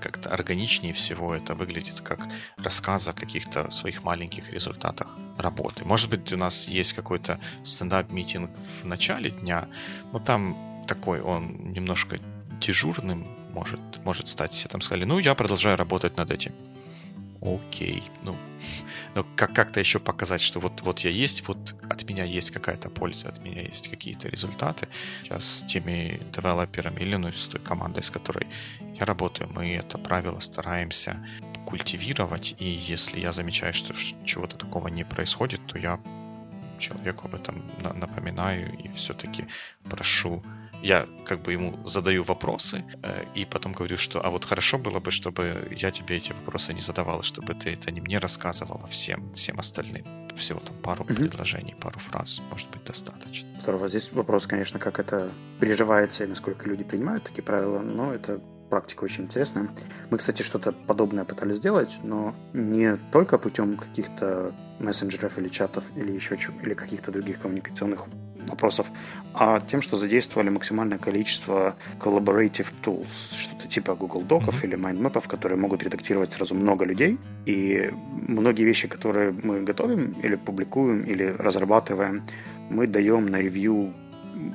как-то 0.00 0.30
органичнее 0.30 0.92
всего 0.92 1.34
это 1.34 1.54
выглядит 1.54 2.00
как 2.00 2.28
рассказ 2.56 3.08
о 3.08 3.12
каких-то 3.12 3.70
своих 3.70 4.02
маленьких 4.02 4.52
результатах 4.52 5.16
работы. 5.38 5.84
Может 5.84 6.10
быть, 6.10 6.32
у 6.32 6.36
нас 6.36 6.68
есть 6.68 6.92
какой-то 6.92 7.38
стендап-митинг 7.64 8.50
в 8.82 8.86
начале 8.86 9.30
дня, 9.30 9.68
но 10.12 10.18
там 10.18 10.84
такой 10.86 11.20
он 11.20 11.72
немножко 11.72 12.18
дежурным 12.60 13.26
может, 13.52 13.80
может 14.04 14.28
стать. 14.28 14.52
Все 14.52 14.68
там 14.68 14.80
сказали, 14.80 15.04
ну, 15.04 15.18
я 15.18 15.34
продолжаю 15.34 15.76
работать 15.76 16.16
над 16.16 16.30
этим. 16.30 16.52
Окей, 17.40 18.02
ну, 18.22 18.36
но 19.14 19.24
как- 19.36 19.54
как-то 19.54 19.80
еще 19.80 19.98
показать, 19.98 20.40
что 20.40 20.60
вот, 20.60 20.82
вот 20.82 21.00
я 21.00 21.10
есть, 21.10 21.46
вот 21.48 21.74
от 21.88 22.08
меня 22.08 22.24
есть 22.24 22.50
какая-то 22.50 22.90
польза, 22.90 23.28
от 23.28 23.42
меня 23.42 23.62
есть 23.62 23.88
какие-то 23.88 24.28
результаты. 24.28 24.88
Я 25.24 25.40
с 25.40 25.64
теми 25.66 26.20
девелоперами 26.32 27.00
или 27.00 27.16
ну, 27.16 27.32
с 27.32 27.48
той 27.48 27.60
командой, 27.60 28.02
с 28.02 28.10
которой 28.10 28.46
я 28.98 29.04
работаю, 29.04 29.50
мы 29.52 29.74
это 29.74 29.98
правило 29.98 30.40
стараемся 30.40 31.24
культивировать, 31.66 32.54
и 32.58 32.64
если 32.64 33.20
я 33.20 33.32
замечаю, 33.32 33.74
что 33.74 33.94
чего-то 34.24 34.56
такого 34.56 34.88
не 34.88 35.04
происходит, 35.04 35.60
то 35.66 35.78
я 35.78 36.00
человеку 36.78 37.28
об 37.28 37.34
этом 37.34 37.62
напоминаю 37.78 38.76
и 38.78 38.88
все-таки 38.88 39.46
прошу 39.84 40.42
я 40.82 41.06
как 41.26 41.42
бы 41.42 41.52
ему 41.52 41.78
задаю 41.86 42.24
вопросы 42.24 42.84
э, 43.02 43.24
и 43.34 43.44
потом 43.44 43.72
говорю, 43.72 43.98
что 43.98 44.20
а 44.20 44.30
вот 44.30 44.44
хорошо 44.44 44.78
было 44.78 45.00
бы, 45.00 45.10
чтобы 45.10 45.68
я 45.70 45.90
тебе 45.90 46.16
эти 46.16 46.32
вопросы 46.32 46.72
не 46.74 46.80
задавал, 46.80 47.22
чтобы 47.22 47.54
ты 47.54 47.70
это 47.70 47.92
не 47.92 48.00
мне 48.00 48.18
рассказывала 48.18 48.86
всем, 48.86 49.32
всем 49.32 49.58
остальным. 49.58 50.04
Всего 50.36 50.60
там 50.60 50.76
пару 50.76 51.04
mm-hmm. 51.04 51.16
предложений, 51.16 51.76
пару 51.80 51.98
фраз, 51.98 52.40
может 52.50 52.68
быть, 52.70 52.84
достаточно. 52.84 53.48
Здорово. 53.60 53.88
Здесь 53.88 54.12
вопрос, 54.12 54.46
конечно, 54.46 54.78
как 54.78 54.98
это 54.98 55.30
переживается 55.60 56.24
и 56.24 56.26
насколько 56.26 56.68
люди 56.68 56.84
принимают 56.84 57.24
такие 57.24 57.42
правила, 57.42 57.80
но 57.80 58.14
это 58.14 58.40
практика 58.70 59.04
очень 59.04 59.24
интересная. 59.24 59.68
Мы, 60.10 60.18
кстати, 60.18 60.42
что-то 60.42 60.72
подобное 60.72 61.24
пытались 61.24 61.56
сделать, 61.56 61.98
но 62.02 62.34
не 62.54 62.96
только 63.12 63.36
путем 63.36 63.76
каких-то 63.76 64.54
мессенджеров 64.78 65.36
или 65.38 65.48
чатов 65.48 65.84
или 65.96 66.12
еще 66.12 66.36
или 66.62 66.74
каких-то 66.74 67.12
других 67.12 67.40
коммуникационных 67.40 68.06
вопросов, 68.48 68.86
а 69.34 69.60
тем, 69.60 69.82
что 69.82 69.96
задействовали 69.96 70.50
максимальное 70.50 70.98
количество 70.98 71.76
collaborative 71.98 72.68
tools, 72.82 73.34
что-то 73.36 73.68
типа 73.68 73.94
Google 73.94 74.22
Доков 74.22 74.62
mm-hmm. 74.62 74.66
или 74.66 74.76
MindMap, 74.76 75.28
которые 75.28 75.58
могут 75.58 75.82
редактировать 75.82 76.32
сразу 76.32 76.54
много 76.54 76.84
людей. 76.84 77.18
И 77.46 77.90
многие 78.28 78.64
вещи, 78.64 78.88
которые 78.88 79.32
мы 79.42 79.62
готовим 79.62 80.12
или 80.22 80.36
публикуем, 80.36 81.02
или 81.04 81.24
разрабатываем, 81.24 82.22
мы 82.70 82.86
даем 82.86 83.26
на 83.26 83.40
ревью 83.40 83.92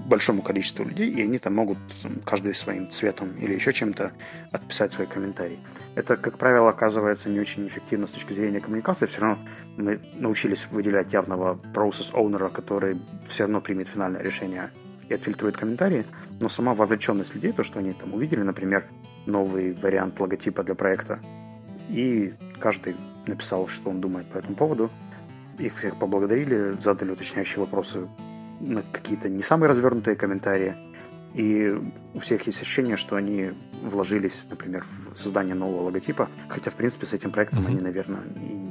большому 0.08 0.42
количеству 0.42 0.86
людей, 0.86 1.10
и 1.10 1.22
они 1.22 1.40
там 1.40 1.56
могут 1.56 1.78
каждый 2.26 2.56
своим 2.56 2.90
цветом 2.92 3.32
или 3.40 3.54
еще 3.54 3.74
чем-то 3.74 4.12
отписать 4.52 4.94
свой 4.94 5.08
комментарий. 5.08 5.60
Это, 5.96 6.18
как 6.18 6.38
правило, 6.38 6.70
оказывается 6.70 7.30
не 7.30 7.40
очень 7.40 7.68
эффективно 7.68 8.08
с 8.08 8.12
точки 8.12 8.34
зрения 8.34 8.60
коммуникации. 8.60 9.06
Все 9.06 9.22
равно 9.22 9.40
мы 9.78 10.00
научились 10.14 10.68
выделять 10.70 11.14
явного 11.14 11.60
owner, 11.74 12.50
который 12.52 13.00
все 13.28 13.44
равно 13.44 13.62
примет 13.62 13.88
финальное 13.88 14.22
решение 14.22 14.72
и 15.10 15.14
отфильтрует 15.14 15.58
комментарии, 15.58 16.06
но 16.40 16.50
сама 16.50 16.74
вовлеченность 16.74 17.36
людей, 17.36 17.52
то, 17.52 17.64
что 17.64 17.80
они 17.80 17.94
там 17.94 18.14
увидели, 18.14 18.42
например, 18.42 18.86
новый 19.26 19.74
вариант 19.74 20.20
логотипа 20.20 20.64
для 20.64 20.76
проекта, 20.76 21.20
и 21.90 22.34
каждый 22.60 22.96
написал, 23.28 23.68
что 23.68 23.90
он 23.90 24.02
думает 24.02 24.28
по 24.28 24.38
этому 24.38 24.56
поводу, 24.56 24.90
их 25.60 25.74
всех 25.74 25.98
поблагодарили, 26.00 26.76
задали 26.82 27.12
уточняющие 27.12 27.60
вопросы 27.60 28.08
какие-то 28.92 29.30
не 29.30 29.44
самые 29.44 29.70
развернутые 29.70 30.16
комментарии. 30.16 30.76
И 31.34 31.70
у 32.14 32.20
всех 32.20 32.48
есть 32.48 32.62
ощущение, 32.62 32.96
что 32.96 33.18
они 33.18 33.52
вложились, 33.82 34.46
например, 34.50 34.86
в 35.12 35.18
создание 35.18 35.54
нового 35.54 35.84
логотипа, 35.84 36.30
хотя, 36.48 36.72
в 36.72 36.76
принципе, 36.76 37.06
с 37.06 37.14
этим 37.14 37.32
проектом 37.32 37.60
mm-hmm. 37.60 37.68
они, 37.68 37.82
наверное, 37.82 38.22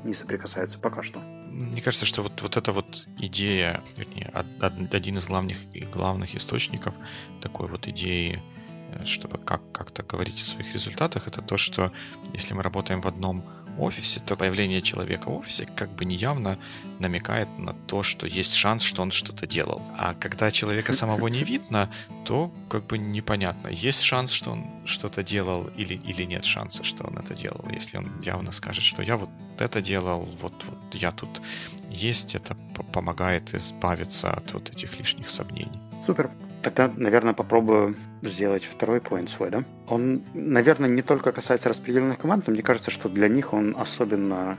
не 0.04 0.14
соприкасаются 0.14 0.78
пока 0.78 1.02
что. 1.02 1.20
Мне 1.20 1.82
кажется, 1.82 2.06
что 2.06 2.22
вот, 2.22 2.40
вот 2.40 2.56
эта 2.56 2.72
вот 2.72 3.06
идея, 3.18 3.82
вернее, 3.98 4.32
один 4.60 5.18
из 5.18 5.26
главных, 5.26 5.58
главных 5.92 6.34
источников 6.34 6.94
такой 7.42 7.68
вот 7.68 7.86
идеи, 7.86 8.42
э, 8.92 9.04
чтобы 9.04 9.36
как, 9.36 9.60
как-то 9.72 10.02
говорить 10.02 10.40
о 10.40 10.44
своих 10.44 10.72
результатах, 10.72 11.28
это 11.28 11.42
то, 11.42 11.58
что 11.58 11.92
если 12.32 12.54
мы 12.54 12.62
работаем 12.62 13.02
в 13.02 13.06
одном 13.06 13.44
офисе, 13.78 14.20
то 14.20 14.36
появление 14.36 14.82
человека 14.82 15.28
в 15.28 15.38
офисе 15.38 15.66
как 15.76 15.90
бы 15.90 16.04
неявно 16.04 16.58
намекает 16.98 17.48
на 17.58 17.72
то, 17.72 18.02
что 18.02 18.26
есть 18.26 18.54
шанс, 18.54 18.82
что 18.82 19.02
он 19.02 19.10
что-то 19.10 19.46
делал. 19.46 19.82
А 19.96 20.14
когда 20.14 20.50
человека 20.50 20.92
самого 20.94 21.28
не 21.28 21.44
видно, 21.44 21.90
то 22.24 22.52
как 22.68 22.86
бы 22.86 22.98
непонятно, 22.98 23.68
есть 23.68 24.00
шанс, 24.02 24.30
что 24.32 24.50
он 24.52 24.66
что-то 24.84 25.22
делал 25.22 25.68
или, 25.76 25.94
или 25.94 26.24
нет 26.24 26.44
шанса, 26.44 26.84
что 26.84 27.04
он 27.04 27.18
это 27.18 27.34
делал. 27.34 27.64
Если 27.70 27.98
он 27.98 28.20
явно 28.22 28.52
скажет, 28.52 28.84
что 28.84 29.02
я 29.02 29.16
вот 29.16 29.30
это 29.58 29.80
делал, 29.80 30.28
вот, 30.40 30.64
вот 30.64 30.94
я 30.94 31.10
тут 31.10 31.40
есть, 31.90 32.34
это 32.34 32.56
помогает 32.92 33.54
избавиться 33.54 34.32
от 34.32 34.52
вот 34.52 34.70
этих 34.70 34.98
лишних 34.98 35.30
сомнений. 35.30 35.80
Супер. 36.02 36.30
Тогда, 36.64 36.90
наверное, 36.96 37.34
попробую 37.34 37.94
сделать 38.22 38.64
второй 38.64 39.02
поинт 39.02 39.28
свой, 39.28 39.50
да? 39.50 39.64
Он, 39.86 40.22
наверное, 40.32 40.88
не 40.88 41.02
только 41.02 41.30
касается 41.30 41.68
распределенных 41.68 42.18
команд, 42.18 42.46
но 42.46 42.54
мне 42.54 42.62
кажется, 42.62 42.90
что 42.90 43.10
для 43.10 43.28
них 43.28 43.52
он 43.52 43.76
особенно 43.78 44.56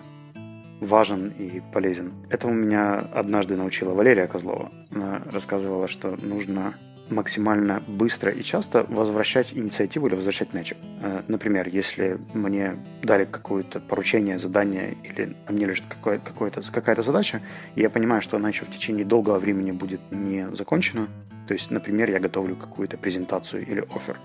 важен 0.81 1.29
и 1.29 1.63
полезен. 1.73 2.13
Этому 2.29 2.53
меня 2.53 2.99
однажды 2.99 3.57
научила 3.57 3.95
Валерия 3.95 4.27
Козлова. 4.27 4.71
Она 4.91 5.23
рассказывала, 5.31 5.87
что 5.87 6.15
нужно 6.15 6.75
максимально 7.09 7.83
быстро 7.87 8.31
и 8.31 8.41
часто 8.43 8.85
возвращать 8.89 9.53
инициативу 9.53 10.07
или 10.07 10.15
возвращать 10.15 10.53
мячик. 10.53 10.77
Э, 11.01 11.21
например, 11.27 11.67
если 11.67 12.17
мне 12.33 12.77
дали 13.03 13.25
какое-то 13.25 13.79
поручение, 13.79 14.39
задание 14.39 14.97
или 15.03 15.35
на 15.47 15.53
мне 15.53 15.65
лежит 15.65 15.85
какое-то, 15.87 16.61
какая-то 16.71 17.01
задача, 17.03 17.41
я 17.75 17.89
понимаю, 17.89 18.21
что 18.21 18.37
она 18.37 18.49
еще 18.49 18.65
в 18.65 18.71
течение 18.71 19.05
долгого 19.05 19.39
времени 19.39 19.71
будет 19.71 20.01
не 20.11 20.47
закончена, 20.55 21.07
то 21.47 21.53
есть, 21.53 21.69
например, 21.69 22.09
я 22.09 22.19
готовлю 22.19 22.55
какую-то 22.55 22.97
презентацию 22.97 23.65
или 23.65 23.81
офер, 23.95 24.17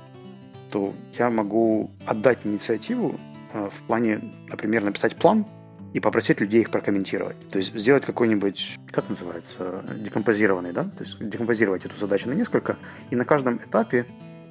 то 0.70 0.94
я 1.18 1.30
могу 1.30 1.90
отдать 2.06 2.38
инициативу 2.44 3.20
э, 3.52 3.68
в 3.70 3.82
плане, 3.82 4.20
например, 4.48 4.84
написать 4.84 5.16
план 5.16 5.44
и 5.92 6.00
попросить 6.00 6.40
людей 6.40 6.60
их 6.60 6.70
прокомментировать. 6.70 7.36
То 7.50 7.58
есть 7.58 7.74
сделать 7.74 8.04
какой-нибудь, 8.04 8.78
как 8.90 9.08
называется, 9.08 9.82
декомпозированный, 9.96 10.72
да? 10.72 10.84
То 10.84 11.04
есть 11.04 11.18
декомпозировать 11.18 11.84
эту 11.84 11.96
задачу 11.96 12.28
на 12.28 12.34
несколько 12.34 12.76
и 13.10 13.16
на 13.16 13.24
каждом 13.24 13.56
этапе 13.56 14.06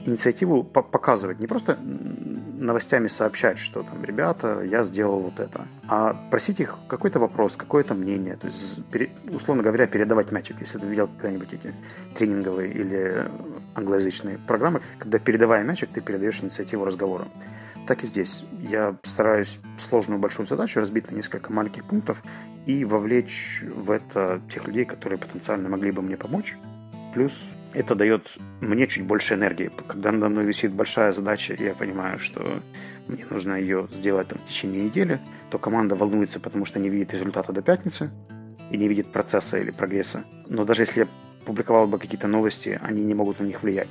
инициативу 0.06 0.64
показывать, 0.64 1.40
не 1.40 1.48
просто 1.48 1.78
новостями 1.78 3.08
сообщать, 3.08 3.58
что 3.58 3.84
там, 3.84 4.04
ребята, 4.04 4.62
я 4.64 4.84
сделал 4.84 5.20
вот 5.20 5.40
это, 5.40 5.68
а 5.88 6.14
просить 6.32 6.60
их 6.60 6.78
какой-то 6.88 7.20
вопрос, 7.20 7.56
какое-то 7.56 7.96
мнение, 7.96 8.36
то 8.38 8.48
есть, 8.48 8.80
условно 9.30 9.64
говоря, 9.64 9.88
передавать 9.88 10.32
мячик, 10.32 10.58
если 10.62 10.78
ты 10.78 10.88
видел 10.88 11.08
когда-нибудь 11.08 11.54
эти 11.54 11.74
тренинговые 12.18 12.72
или 12.72 13.30
англоязычные 13.76 14.38
программы, 14.38 14.82
когда 15.00 15.20
передавая 15.20 15.64
мячик, 15.64 15.90
ты 15.94 16.02
передаешь 16.02 16.42
инициативу 16.42 16.86
разговора. 16.86 17.28
Так 17.90 18.04
и 18.04 18.06
здесь. 18.06 18.44
Я 18.62 18.96
стараюсь 19.02 19.58
сложную 19.78 20.20
большую 20.20 20.46
задачу 20.46 20.80
разбить 20.80 21.10
на 21.10 21.16
несколько 21.16 21.52
маленьких 21.52 21.84
пунктов 21.86 22.22
и 22.68 22.86
вовлечь 22.86 23.64
в 23.64 23.90
это 23.90 24.44
тех 24.54 24.68
людей, 24.68 24.86
которые 24.86 25.18
потенциально 25.18 25.70
могли 25.70 25.90
бы 25.90 26.04
мне 26.04 26.16
помочь. 26.16 26.56
Плюс 27.16 27.50
это 27.74 27.96
дает 27.96 28.38
мне 28.62 28.86
чуть 28.86 29.06
больше 29.06 29.34
энергии. 29.34 29.72
Когда 29.88 30.12
надо 30.12 30.30
мной 30.30 30.46
висит 30.46 30.72
большая 30.72 31.14
задача, 31.14 31.56
и 31.56 31.64
я 31.64 31.74
понимаю, 31.74 32.20
что 32.20 32.62
мне 33.08 33.26
нужно 33.28 33.56
ее 33.56 33.88
сделать 33.92 34.28
там, 34.28 34.38
в 34.38 34.48
течение 34.48 34.84
недели, 34.84 35.20
то 35.50 35.58
команда 35.58 35.96
волнуется, 35.96 36.40
потому 36.40 36.66
что 36.66 36.78
не 36.78 36.90
видит 36.90 37.14
результата 37.14 37.52
до 37.52 37.64
пятницы 37.64 38.12
и 38.70 38.78
не 38.78 38.88
видит 38.88 39.12
процесса 39.12 39.58
или 39.58 39.72
прогресса. 39.72 40.26
Но 40.48 40.64
даже 40.64 40.84
если 40.84 41.00
я 41.00 41.08
публиковал 41.44 41.88
бы 41.88 41.98
какие-то 41.98 42.28
новости, 42.28 42.80
они 42.84 43.04
не 43.04 43.16
могут 43.16 43.40
на 43.40 43.46
них 43.46 43.64
влиять. 43.64 43.90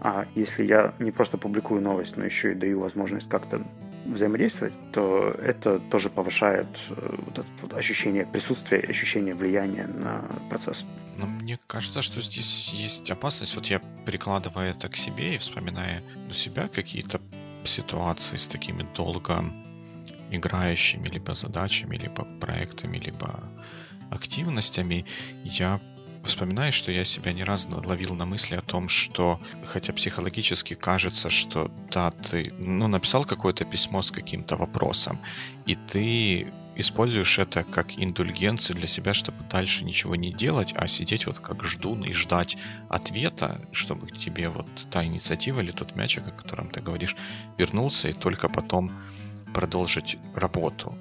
А 0.00 0.26
если 0.34 0.64
я 0.64 0.94
не 0.98 1.10
просто 1.10 1.38
публикую 1.38 1.80
новость, 1.80 2.16
но 2.16 2.24
еще 2.24 2.52
и 2.52 2.54
даю 2.54 2.80
возможность 2.80 3.28
как-то 3.28 3.62
взаимодействовать, 4.06 4.74
то 4.92 5.34
это 5.42 5.78
тоже 5.78 6.08
повышает 6.10 6.68
э, 6.90 7.16
вот 7.24 7.38
это 7.38 7.48
вот 7.62 7.74
ощущение 7.74 8.24
присутствия, 8.24 8.78
ощущение 8.78 9.34
влияния 9.34 9.86
на 9.86 10.22
процесс. 10.48 10.84
Но 11.18 11.26
мне 11.26 11.58
кажется, 11.66 12.02
что 12.02 12.20
здесь 12.20 12.72
есть 12.72 13.10
опасность. 13.10 13.56
Вот 13.56 13.66
я 13.66 13.80
перекладывая 14.04 14.70
это 14.70 14.88
к 14.88 14.96
себе 14.96 15.34
и 15.34 15.38
вспоминая 15.38 16.02
у 16.30 16.34
себя 16.34 16.68
какие-то 16.68 17.20
ситуации 17.64 18.36
с 18.36 18.46
такими 18.46 18.86
долго 18.94 19.44
играющими 20.30 21.08
либо 21.08 21.34
задачами, 21.34 21.96
либо 21.96 22.24
проектами, 22.40 22.98
либо 22.98 23.40
активностями, 24.10 25.04
я 25.44 25.80
вспоминаю, 26.26 26.72
что 26.72 26.92
я 26.92 27.04
себя 27.04 27.32
не 27.32 27.44
раз 27.44 27.68
ловил 27.70 28.14
на 28.14 28.26
мысли 28.26 28.54
о 28.54 28.60
том, 28.62 28.88
что 28.88 29.40
хотя 29.64 29.92
психологически 29.92 30.74
кажется, 30.74 31.30
что 31.30 31.70
да, 31.90 32.10
ты 32.10 32.52
ну, 32.58 32.88
написал 32.88 33.24
какое-то 33.24 33.64
письмо 33.64 34.02
с 34.02 34.10
каким-то 34.10 34.56
вопросом, 34.56 35.20
и 35.66 35.74
ты 35.74 36.52
используешь 36.76 37.38
это 37.38 37.64
как 37.64 37.98
индульгенцию 37.98 38.76
для 38.76 38.86
себя, 38.86 39.14
чтобы 39.14 39.38
дальше 39.50 39.84
ничего 39.84 40.14
не 40.14 40.32
делать, 40.32 40.74
а 40.76 40.86
сидеть 40.88 41.26
вот 41.26 41.40
как 41.40 41.64
ждун 41.64 42.02
и 42.02 42.12
ждать 42.12 42.56
ответа, 42.88 43.60
чтобы 43.72 44.06
к 44.08 44.18
тебе 44.18 44.50
вот 44.50 44.66
та 44.90 45.04
инициатива 45.04 45.60
или 45.60 45.70
тот 45.70 45.96
мячик, 45.96 46.28
о 46.28 46.32
котором 46.32 46.68
ты 46.68 46.80
говоришь, 46.80 47.16
вернулся, 47.56 48.08
и 48.08 48.12
только 48.12 48.48
потом 48.48 48.92
продолжить 49.54 50.18
работу. 50.34 50.98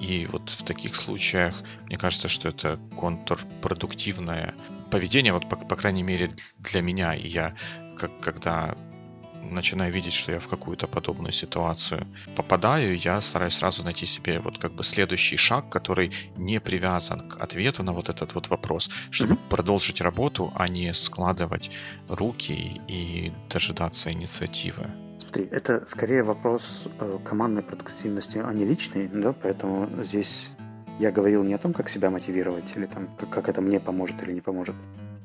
И 0.00 0.26
вот 0.30 0.50
в 0.50 0.62
таких 0.64 0.94
случаях, 0.94 1.54
мне 1.86 1.98
кажется, 1.98 2.28
что 2.28 2.48
это 2.48 2.78
контрпродуктивное 2.96 4.54
поведение, 4.90 5.32
вот 5.32 5.48
по, 5.48 5.56
по 5.56 5.76
крайней 5.76 6.02
мере 6.02 6.30
для 6.58 6.82
меня, 6.82 7.14
и 7.14 7.26
я, 7.28 7.54
как, 7.96 8.20
когда 8.20 8.76
начинаю 9.42 9.92
видеть, 9.92 10.14
что 10.14 10.32
я 10.32 10.40
в 10.40 10.48
какую-то 10.48 10.86
подобную 10.86 11.32
ситуацию 11.32 12.06
попадаю, 12.36 12.96
я 12.96 13.20
стараюсь 13.20 13.54
сразу 13.54 13.82
найти 13.82 14.06
себе 14.06 14.40
вот 14.40 14.58
как 14.58 14.72
бы 14.72 14.84
следующий 14.84 15.36
шаг, 15.36 15.70
который 15.70 16.12
не 16.36 16.60
привязан 16.60 17.28
к 17.28 17.42
ответу 17.42 17.82
на 17.82 17.92
вот 17.92 18.08
этот 18.08 18.34
вот 18.34 18.48
вопрос, 18.48 18.90
чтобы 19.10 19.34
mm-hmm. 19.34 19.48
продолжить 19.48 20.00
работу, 20.00 20.52
а 20.54 20.68
не 20.68 20.92
складывать 20.94 21.70
руки 22.08 22.80
и 22.88 23.32
дожидаться 23.48 24.12
инициативы. 24.12 24.86
Смотри, 25.28 25.46
это 25.50 25.84
скорее 25.86 26.22
вопрос 26.22 26.88
э, 27.00 27.18
командной 27.22 27.62
продуктивности, 27.62 28.40
а 28.42 28.50
не 28.54 28.64
личной, 28.64 29.10
да, 29.12 29.34
поэтому 29.34 29.86
здесь 30.02 30.48
я 30.98 31.10
говорил 31.10 31.44
не 31.44 31.52
о 31.52 31.58
том, 31.58 31.74
как 31.74 31.90
себя 31.90 32.08
мотивировать, 32.08 32.64
или 32.74 32.86
там, 32.86 33.14
как, 33.18 33.28
как 33.28 33.48
это 33.50 33.60
мне 33.60 33.78
поможет 33.78 34.22
или 34.22 34.32
не 34.32 34.40
поможет, 34.40 34.74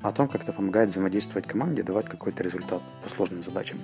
а 0.02 0.10
о 0.10 0.12
том, 0.12 0.28
как 0.28 0.44
это 0.44 0.52
помогает 0.52 0.90
взаимодействовать 0.90 1.48
команде, 1.48 1.84
давать 1.84 2.10
какой-то 2.10 2.44
результат 2.44 2.82
по 3.02 3.10
сложным 3.10 3.44
задачам. 3.44 3.80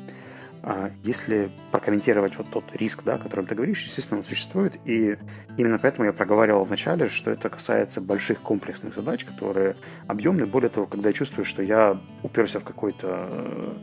А 0.62 0.92
если 1.06 1.54
прокомментировать 1.72 2.38
вот 2.38 2.48
тот 2.52 2.66
риск, 2.76 3.04
да, 3.06 3.16
о 3.16 3.18
котором 3.18 3.46
ты 3.46 3.56
говоришь, 3.56 3.86
естественно, 3.86 4.18
он 4.18 4.26
существует, 4.26 4.74
и 4.84 5.18
именно 5.56 5.80
поэтому 5.80 6.06
я 6.06 6.12
проговаривал 6.12 6.66
вначале, 6.66 7.08
что 7.08 7.32
это 7.32 7.50
касается 7.50 8.02
больших 8.02 8.42
комплексных 8.42 8.94
задач, 8.94 9.24
которые 9.24 9.78
объемные. 10.08 10.48
Более 10.48 10.70
того, 10.70 10.86
когда 10.86 11.08
я 11.08 11.14
чувствую, 11.14 11.46
что 11.46 11.64
я 11.64 11.98
уперся 12.24 12.60
в 12.60 12.66
какой-то 12.66 13.78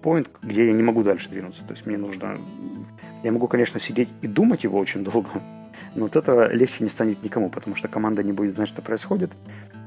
э, 0.00 0.06
point, 0.06 0.28
где 0.42 0.66
я 0.66 0.72
не 0.72 0.82
могу 0.82 1.02
дальше 1.02 1.28
двинуться. 1.28 1.62
То 1.64 1.72
есть 1.72 1.86
мне 1.86 1.96
нужно... 1.96 2.38
Я 3.22 3.32
могу, 3.32 3.48
конечно, 3.48 3.78
сидеть 3.78 4.08
и 4.22 4.26
думать 4.26 4.64
его 4.64 4.78
очень 4.78 5.04
долго, 5.04 5.30
но 5.94 6.06
от 6.06 6.16
этого 6.16 6.52
легче 6.52 6.84
не 6.84 6.90
станет 6.90 7.22
никому, 7.22 7.50
потому 7.50 7.76
что 7.76 7.88
команда 7.88 8.22
не 8.22 8.32
будет 8.32 8.54
знать, 8.54 8.68
что 8.68 8.82
происходит. 8.82 9.30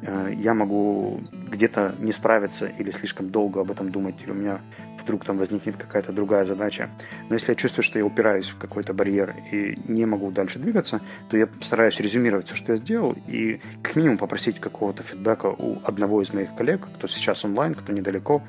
Э, 0.02 0.34
я 0.36 0.54
могу 0.54 1.22
где-то 1.50 1.96
не 2.00 2.12
справиться 2.12 2.68
или 2.68 2.92
слишком 2.92 3.30
долго 3.30 3.62
об 3.62 3.72
этом 3.72 3.90
думать, 3.90 4.16
или 4.24 4.32
у 4.32 4.36
меня 4.36 4.62
вдруг 5.04 5.26
там 5.26 5.38
возникнет 5.38 5.78
какая-то 5.78 6.12
другая 6.12 6.46
задача. 6.46 6.90
Но 7.30 7.36
если 7.36 7.52
я 7.52 7.56
чувствую, 7.56 7.84
что 7.84 8.00
я 8.00 8.06
упираюсь 8.06 8.50
в 8.50 8.58
какой-то 8.58 8.94
барьер 8.94 9.36
и 9.52 9.76
не 9.88 10.06
могу 10.06 10.32
дальше 10.32 10.60
двигаться, 10.60 11.02
то 11.30 11.38
я 11.38 11.48
стараюсь 11.62 12.00
резюмировать 12.00 12.48
все, 12.48 12.56
что 12.56 12.74
я 12.74 12.78
сделал, 12.78 13.16
и 13.28 13.60
как 13.82 13.96
минимум 13.96 14.18
попросить 14.18 14.60
какого-то 14.60 15.04
фидбэка 15.04 15.48
у 15.48 15.80
одного 15.84 16.22
из 16.22 16.34
моих 16.34 16.56
коллег, 16.56 16.88
кто 16.96 17.08
сейчас 17.08 17.46
онлайн, 17.46 17.76
кто 17.76 17.94
недалеко, 17.94 18.42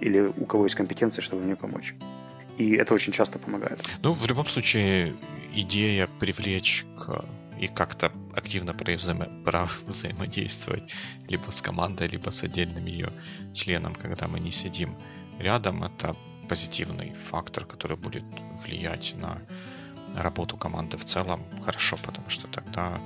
или 0.00 0.20
у 0.20 0.46
кого 0.46 0.64
есть 0.64 0.76
компетенции, 0.76 1.22
чтобы 1.22 1.42
мне 1.42 1.56
помочь. 1.56 1.94
И 2.58 2.72
это 2.72 2.94
очень 2.94 3.12
часто 3.12 3.38
помогает. 3.38 3.80
Ну, 4.02 4.14
в 4.14 4.26
любом 4.26 4.46
случае, 4.46 5.14
идея 5.54 6.08
привлечь 6.18 6.84
к 6.96 7.24
и 7.60 7.66
как-то 7.66 8.10
активно 8.34 8.72
взаимо- 8.72 9.28
взаимодействовать 9.86 10.92
либо 11.28 11.50
с 11.50 11.60
командой, 11.60 12.08
либо 12.08 12.30
с 12.30 12.42
отдельным 12.42 12.86
ее 12.86 13.10
членом, 13.52 13.94
когда 13.94 14.28
мы 14.28 14.40
не 14.40 14.50
сидим 14.50 14.96
рядом, 15.38 15.84
это 15.84 16.16
позитивный 16.48 17.12
фактор, 17.12 17.66
который 17.66 17.96
будет 17.96 18.24
влиять 18.64 19.14
на 19.16 19.42
работу 20.16 20.56
команды 20.56 20.96
в 20.96 21.04
целом 21.04 21.44
хорошо, 21.64 21.98
потому 22.02 22.30
что 22.30 22.48
тогда 22.48 22.98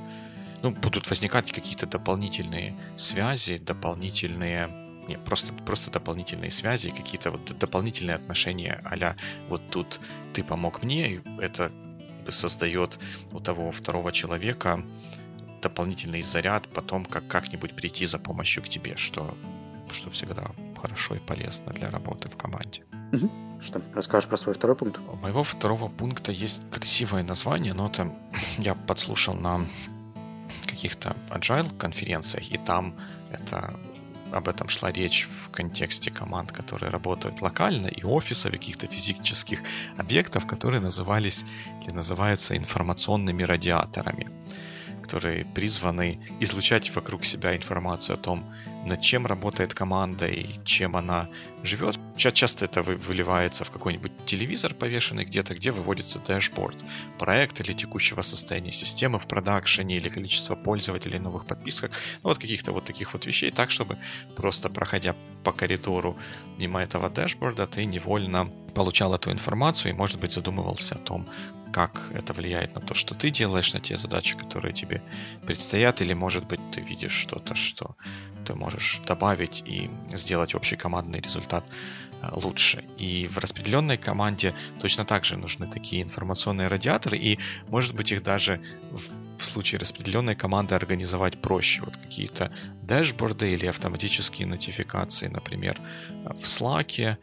ну, 0.62 0.70
будут 0.70 1.10
возникать 1.10 1.52
какие-то 1.52 1.86
дополнительные 1.86 2.74
связи, 2.96 3.58
дополнительные 3.58 4.83
не, 5.08 5.18
просто, 5.18 5.52
просто 5.52 5.90
дополнительные 5.90 6.50
связи, 6.50 6.90
какие-то 6.90 7.30
вот 7.30 7.56
дополнительные 7.58 8.16
отношения 8.16 8.80
а 8.84 9.16
вот 9.49 9.62
тут 9.70 10.00
ты 10.32 10.42
помог 10.42 10.82
мне, 10.82 11.14
и 11.14 11.20
это 11.40 11.73
создает 12.28 12.99
у 13.32 13.40
того 13.40 13.71
второго 13.73 14.12
человека 14.12 14.82
дополнительный 15.62 16.23
заряд 16.23 16.69
потом 16.69 17.04
как 17.04 17.26
как-нибудь 17.26 17.75
прийти 17.75 18.06
за 18.06 18.19
помощью 18.19 18.62
к 18.62 18.69
тебе, 18.69 18.97
что, 18.97 19.36
что 19.90 20.10
всегда 20.10 20.50
хорошо 20.80 21.14
и 21.14 21.19
полезно 21.19 21.73
для 21.73 21.90
работы 21.90 22.28
в 22.28 22.36
команде. 22.36 22.84
Что, 23.60 23.80
расскажешь 23.95 24.28
про 24.28 24.36
свой 24.36 24.54
второй 24.54 24.76
пункт? 24.76 25.00
У 25.08 25.17
моего 25.17 25.43
второго 25.43 25.88
пункта 25.88 26.32
есть 26.32 26.62
красивое 26.71 27.23
название, 27.23 27.73
но 27.73 27.86
это 27.86 28.12
я 28.58 28.75
подслушал 28.75 29.34
на 29.34 29.67
каких-то 30.67 31.17
agile 31.30 31.75
конференциях, 31.78 32.50
и 32.52 32.58
там 32.58 32.95
это 33.30 33.75
об 34.34 34.49
этом 34.49 34.68
шла 34.68 34.90
речь 34.90 35.26
в 35.26 35.50
контексте 35.50 36.10
команд, 36.10 36.52
которые 36.52 36.90
работают 36.90 37.40
локально, 37.40 37.86
и 37.86 38.04
офисов, 38.04 38.52
и 38.52 38.58
каких-то 38.58 38.86
физических 38.86 39.60
объектов, 39.97 40.47
которые 40.47 40.80
назывались 40.80 41.44
или 41.82 41.92
называются 41.92 42.56
информационными 42.56 43.42
радиаторами 43.44 44.26
которые 45.04 45.45
призваны 45.45 46.19
излучать 46.40 46.95
вокруг 46.95 47.26
себя 47.26 47.54
информацию 47.54 48.14
о 48.14 48.17
том, 48.17 48.50
над 48.86 49.02
чем 49.02 49.26
работает 49.26 49.75
команда 49.75 50.26
и 50.26 50.47
чем 50.64 50.97
она 50.97 51.28
живет. 51.62 51.99
Часто 52.17 52.64
это 52.64 52.82
выливается 52.82 53.64
в 53.64 53.71
какой-нибудь 53.71 54.12
телевизор, 54.25 54.73
повешенный 54.73 55.26
где-то, 55.26 55.54
где 55.54 55.73
выводится 55.73 56.21
дэшборд 56.21 56.76
проекта 57.19 57.62
или 57.62 57.75
текущего 57.75 58.23
состояния 58.23 58.73
системы 58.73 59.19
в 59.19 59.26
продакшене 59.26 59.97
или 59.97 60.08
количество 60.08 60.56
пользователей, 60.56 61.19
новых 61.19 61.47
подписках. 61.47 61.90
Ну, 62.23 62.30
вот 62.30 62.38
каких-то 62.38 62.73
вот 62.73 62.84
таких 62.84 63.12
вот 63.12 63.26
вещей, 63.26 63.50
так, 63.50 63.71
чтобы 63.71 63.99
просто 64.36 64.71
проходя 64.71 65.14
по 65.45 65.52
коридору 65.52 66.17
мимо 66.59 66.80
этого 66.80 67.09
дэшборда, 67.11 67.67
ты 67.67 67.85
невольно 67.85 68.47
получал 68.75 69.15
эту 69.15 69.30
информацию 69.30 69.93
и, 69.93 69.97
может 69.97 70.19
быть, 70.19 70.33
задумывался 70.33 70.97
о 70.97 70.99
том, 70.99 71.28
как 71.73 72.11
это 72.15 72.33
влияет 72.33 72.75
на 72.75 72.80
то, 72.80 72.95
что 72.95 73.15
ты 73.15 73.30
делаешь, 73.30 73.75
на 73.75 73.80
те 73.80 73.97
задачи, 73.97 74.37
которые 74.37 74.73
тебе 74.73 75.02
предстоят, 75.47 76.00
или, 76.00 76.15
может 76.15 76.47
быть, 76.47 76.61
ты 76.73 76.80
видишь 76.80 77.13
что-то, 77.13 77.54
что 77.54 77.97
ты 78.47 78.54
можешь 78.54 79.00
добавить 79.07 79.63
и 79.67 79.91
сделать 80.13 80.54
общий 80.54 80.76
командный 80.76 81.21
результат 81.21 81.65
лучше. 82.32 82.84
И 82.99 83.28
в 83.28 83.39
распределенной 83.39 83.97
команде 83.97 84.54
точно 84.80 85.04
так 85.04 85.25
же 85.25 85.37
нужны 85.37 85.67
такие 85.71 86.02
информационные 86.02 86.69
радиаторы, 86.69 87.17
и, 87.17 87.39
может 87.69 87.95
быть, 87.95 88.13
их 88.13 88.23
даже 88.23 88.60
в 89.39 89.45
случае 89.45 89.78
распределенной 89.78 90.34
команды 90.34 90.75
организовать 90.75 91.41
проще. 91.41 91.82
Вот 91.82 91.97
какие-то 91.97 92.52
дэшборды 92.82 93.52
или 93.52 93.67
автоматические 93.67 94.47
нотификации, 94.47 95.26
например, 95.28 95.80
в 96.25 96.43
Slack, 96.43 97.17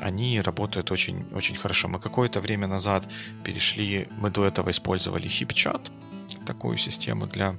они 0.00 0.40
работают 0.40 0.90
очень, 0.90 1.26
очень 1.32 1.56
хорошо. 1.56 1.88
Мы 1.88 2.00
какое-то 2.00 2.40
время 2.40 2.66
назад 2.66 3.08
перешли, 3.44 4.08
мы 4.10 4.30
до 4.30 4.44
этого 4.44 4.70
использовали 4.70 5.28
HipChat, 5.28 5.90
такую 6.44 6.76
систему 6.76 7.26
для, 7.26 7.56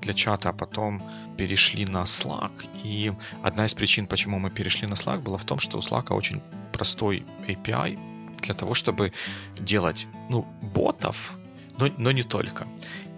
для 0.00 0.14
чата, 0.14 0.50
а 0.50 0.52
потом 0.52 1.02
перешли 1.36 1.84
на 1.84 2.04
Slack. 2.04 2.68
И 2.84 3.12
одна 3.42 3.66
из 3.66 3.74
причин, 3.74 4.06
почему 4.06 4.38
мы 4.38 4.50
перешли 4.50 4.86
на 4.86 4.94
Slack, 4.94 5.20
была 5.20 5.38
в 5.38 5.44
том, 5.44 5.58
что 5.58 5.78
у 5.78 5.80
Slack 5.80 6.14
очень 6.14 6.42
простой 6.72 7.24
API 7.48 7.98
для 8.42 8.54
того, 8.54 8.74
чтобы 8.74 9.12
делать 9.58 10.06
ну, 10.28 10.46
ботов, 10.62 11.36
но, 11.78 11.88
но 11.98 12.12
не 12.12 12.22
только. 12.22 12.66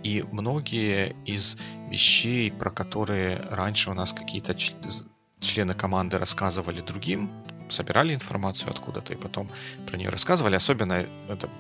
И 0.03 0.25
многие 0.33 1.17
из 1.27 1.57
вещей, 1.91 2.51
про 2.51 2.71
которые 2.71 3.41
раньше 3.51 3.91
у 3.91 3.95
нас 3.95 4.13
какие-то 4.13 4.55
члены 5.41 5.75
команды 5.75 6.19
рассказывали 6.19 6.81
другим, 6.81 7.31
собирали 7.69 8.15
информацию 8.15 8.71
откуда-то 8.71 9.13
и 9.13 9.17
потом 9.17 9.51
про 9.87 9.97
нее 9.97 10.09
рассказывали. 10.09 10.55
Особенно 10.55 11.05
это 11.29 11.51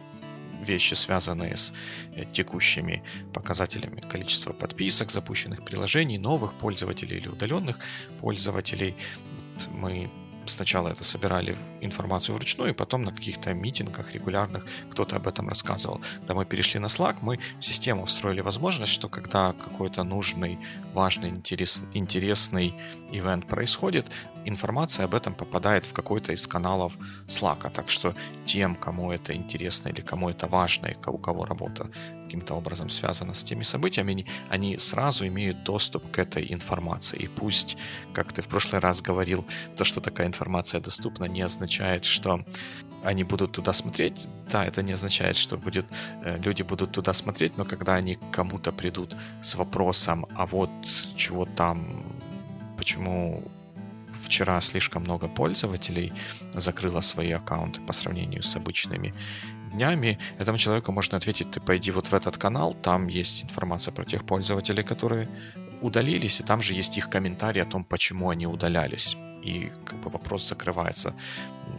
вещи, 0.61 0.95
связанные 0.95 1.57
с 1.57 1.73
э, 2.15 2.25
текущими 2.25 3.03
показателями 3.33 4.01
количества 4.01 4.53
подписок, 4.53 5.11
запущенных 5.11 5.65
приложений, 5.65 6.19
новых 6.19 6.55
пользователей 6.55 7.19
или 7.19 7.29
удаленных 7.29 7.79
пользователей. 8.21 8.97
Мы 9.73 10.11
сначала 10.49 10.89
это 10.89 11.05
собирали 11.05 11.57
информацию 11.81 12.35
вручную, 12.35 12.71
и 12.71 12.75
потом 12.75 13.05
на 13.05 13.13
каких-то 13.13 13.55
митингах 13.55 14.13
регулярных 14.15 14.67
кто-то 14.91 15.17
об 15.17 15.29
этом 15.29 15.49
рассказывал. 15.49 16.01
Когда 16.19 16.35
мы 16.35 16.45
перешли 16.45 16.81
на 16.81 16.87
Slack, 16.87 17.17
мы 17.21 17.39
в 17.61 17.65
систему 17.65 18.05
встроили 18.05 18.41
возможность, 18.41 18.93
что 18.93 19.09
когда 19.09 19.53
какой-то 19.53 20.05
нужный, 20.05 20.59
важный, 20.95 21.29
интерес, 21.29 21.83
интересный 21.95 22.75
ивент 23.13 23.47
происходит, 23.47 24.07
информация 24.49 25.05
об 25.05 25.15
этом 25.15 25.35
попадает 25.35 25.87
в 25.87 25.93
какой-то 25.93 26.33
из 26.33 26.47
каналов 26.47 26.97
Slack. 27.27 27.71
Так 27.71 27.91
что 27.91 28.15
тем, 28.45 28.75
кому 28.75 29.13
это 29.13 29.35
интересно 29.35 29.89
или 29.89 30.01
кому 30.01 30.31
это 30.31 30.47
важно, 30.47 30.87
и 30.87 30.97
у 31.07 31.19
кого 31.19 31.45
работа 31.45 31.91
каким-то 32.25 32.55
образом 32.55 32.91
связана 32.91 33.33
с 33.33 33.43
теми 33.43 33.63
событиями, 33.63 34.27
они, 34.51 34.77
сразу 34.79 35.27
имеют 35.27 35.65
доступ 35.65 36.11
к 36.11 36.19
этой 36.19 36.53
информации. 36.53 37.17
И 37.25 37.29
пусть, 37.29 37.77
как 38.13 38.33
ты 38.33 38.43
в 38.43 38.49
прошлый 38.49 38.81
раз 38.81 39.01
говорил, 39.01 39.45
то, 39.77 39.85
что 39.85 40.01
такая 40.01 40.27
информация 40.27 40.81
доступна, 40.81 41.25
не 41.25 41.41
означает, 41.41 42.05
что 42.05 42.45
они 43.05 43.25
будут 43.25 43.53
туда 43.53 43.73
смотреть. 43.73 44.29
Да, 44.53 44.65
это 44.65 44.83
не 44.83 44.93
означает, 44.93 45.37
что 45.37 45.57
будет, 45.57 45.87
э, 46.25 46.39
люди 46.45 46.63
будут 46.63 46.93
туда 46.93 47.15
смотреть, 47.15 47.57
но 47.57 47.65
когда 47.65 47.95
они 47.95 48.17
к 48.17 48.31
кому-то 48.31 48.73
придут 48.73 49.17
с 49.43 49.55
вопросом, 49.55 50.27
а 50.37 50.47
вот 50.47 50.71
чего 51.17 51.47
там, 51.47 52.05
почему 52.77 53.43
вчера 54.29 54.61
слишком 54.61 55.03
много 55.03 55.27
пользователей 55.29 56.13
закрыло 56.53 57.01
свои 57.01 57.33
аккаунты 57.33 57.81
по 57.81 57.93
сравнению 57.93 58.43
с 58.43 58.57
обычными 58.57 59.15
днями, 59.73 60.19
этому 60.39 60.59
человеку 60.59 60.93
можно 60.93 61.17
ответить, 61.17 61.51
ты 61.51 61.61
пойди 61.61 61.91
вот 61.91 62.09
в 62.09 62.15
этот 62.15 62.37
канал, 62.37 62.75
там 62.75 63.09
есть 63.09 63.45
информация 63.45 63.93
про 63.93 64.05
тех 64.05 64.25
пользователей, 64.25 64.83
которые 64.83 65.29
удалились, 65.83 66.41
и 66.41 66.45
там 66.45 66.63
же 66.63 66.75
есть 66.75 66.99
их 66.99 67.11
комментарии 67.11 67.63
о 67.63 67.67
том, 67.67 67.85
почему 67.85 68.31
они 68.31 68.47
удалялись 68.47 69.17
и 69.43 69.71
как 69.85 69.99
бы 70.01 70.11
вопрос 70.11 70.49
закрывается 70.49 71.15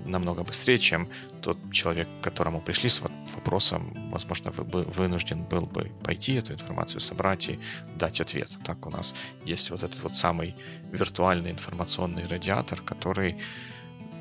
намного 0.05 0.43
быстрее, 0.43 0.79
чем 0.79 1.09
тот 1.41 1.57
человек, 1.71 2.07
к 2.19 2.23
которому 2.23 2.61
пришли 2.61 2.89
с 2.89 3.01
вопросом, 3.35 4.09
возможно, 4.11 4.51
вы 4.51 4.83
вынужден 4.83 5.43
был 5.43 5.65
бы 5.65 5.91
пойти 6.03 6.33
эту 6.33 6.53
информацию 6.53 6.99
собрать 6.99 7.49
и 7.49 7.59
дать 7.95 8.21
ответ. 8.21 8.49
Так 8.65 8.85
у 8.85 8.89
нас 8.89 9.15
есть 9.45 9.69
вот 9.69 9.83
этот 9.83 10.01
вот 10.03 10.15
самый 10.15 10.55
виртуальный 10.91 11.51
информационный 11.51 12.23
радиатор, 12.23 12.81
который 12.81 13.37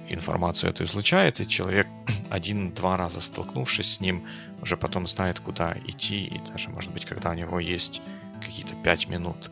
информацию 0.09 0.71
эту 0.71 0.85
излучает, 0.85 1.41
и 1.41 1.49
человек 1.49 1.87
один-два 2.31 2.97
раза 2.97 3.21
столкнувшись 3.21 3.95
с 3.95 4.01
ним, 4.01 4.27
уже 4.63 4.77
потом 4.77 5.07
знает, 5.07 5.41
куда 5.41 5.77
идти, 5.87 6.25
и 6.27 6.39
даже, 6.51 6.71
может 6.71 6.93
быть, 6.93 7.05
когда 7.05 7.31
у 7.31 7.35
него 7.35 7.61
есть 7.61 8.01
какие-то 8.41 8.75
пять 8.77 9.09
минут 9.09 9.51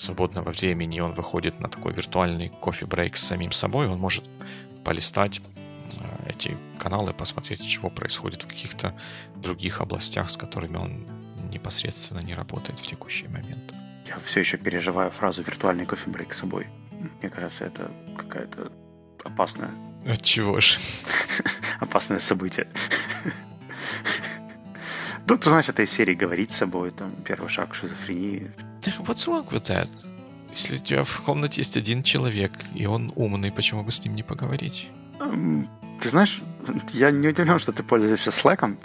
свободного 0.00 0.50
времени, 0.50 1.00
он 1.00 1.12
выходит 1.12 1.60
на 1.60 1.68
такой 1.68 1.92
виртуальный 1.92 2.48
кофе-брейк 2.48 3.16
с 3.16 3.22
самим 3.22 3.52
собой, 3.52 3.86
он 3.88 3.98
может 3.98 4.24
полистать 4.84 5.40
э, 5.92 6.30
эти 6.30 6.56
каналы, 6.78 7.12
посмотреть, 7.12 7.64
что 7.64 7.90
происходит 7.90 8.42
в 8.42 8.48
каких-то 8.48 8.94
других 9.36 9.80
областях, 9.80 10.30
с 10.30 10.36
которыми 10.36 10.76
он 10.76 11.06
непосредственно 11.50 12.20
не 12.20 12.34
работает 12.34 12.78
в 12.78 12.86
текущий 12.86 13.28
момент. 13.28 13.74
Я 14.06 14.18
все 14.24 14.40
еще 14.40 14.56
переживаю 14.56 15.10
фразу 15.10 15.42
«виртуальный 15.42 15.86
кофе-брейк 15.86 16.32
с 16.32 16.38
собой». 16.38 16.66
Мне 17.20 17.30
кажется, 17.30 17.64
это 17.64 17.90
какая-то 18.16 18.72
опасная... 19.24 19.70
От 20.06 20.22
чего 20.22 20.60
же? 20.60 20.78
Опасное 21.80 22.20
событие. 22.20 22.66
Ну, 25.26 25.36
ты 25.36 25.48
знаешь, 25.48 25.68
этой 25.68 25.86
серии 25.86 26.14
говорить 26.14 26.50
с 26.50 26.56
собой, 26.56 26.90
там, 26.90 27.12
первый 27.24 27.48
шаг 27.48 27.72
шизофрении. 27.72 28.50
What's 28.80 29.26
wrong 29.26 29.48
with 29.50 29.68
that? 29.68 29.88
Если 30.50 30.76
у 30.76 30.78
тебя 30.78 31.04
в 31.04 31.20
комнате 31.20 31.60
есть 31.60 31.76
один 31.76 32.02
человек, 32.02 32.52
и 32.74 32.86
он 32.86 33.12
умный, 33.14 33.52
почему 33.52 33.84
бы 33.84 33.92
с 33.92 34.04
ним 34.04 34.14
не 34.14 34.22
поговорить? 34.22 34.88
Ты 36.00 36.08
знаешь, 36.08 36.42
я 36.92 37.10
не 37.10 37.28
удивлен, 37.28 37.58
что 37.58 37.72
ты 37.72 37.82
пользуешься 37.82 38.30
Slack, 38.30 38.76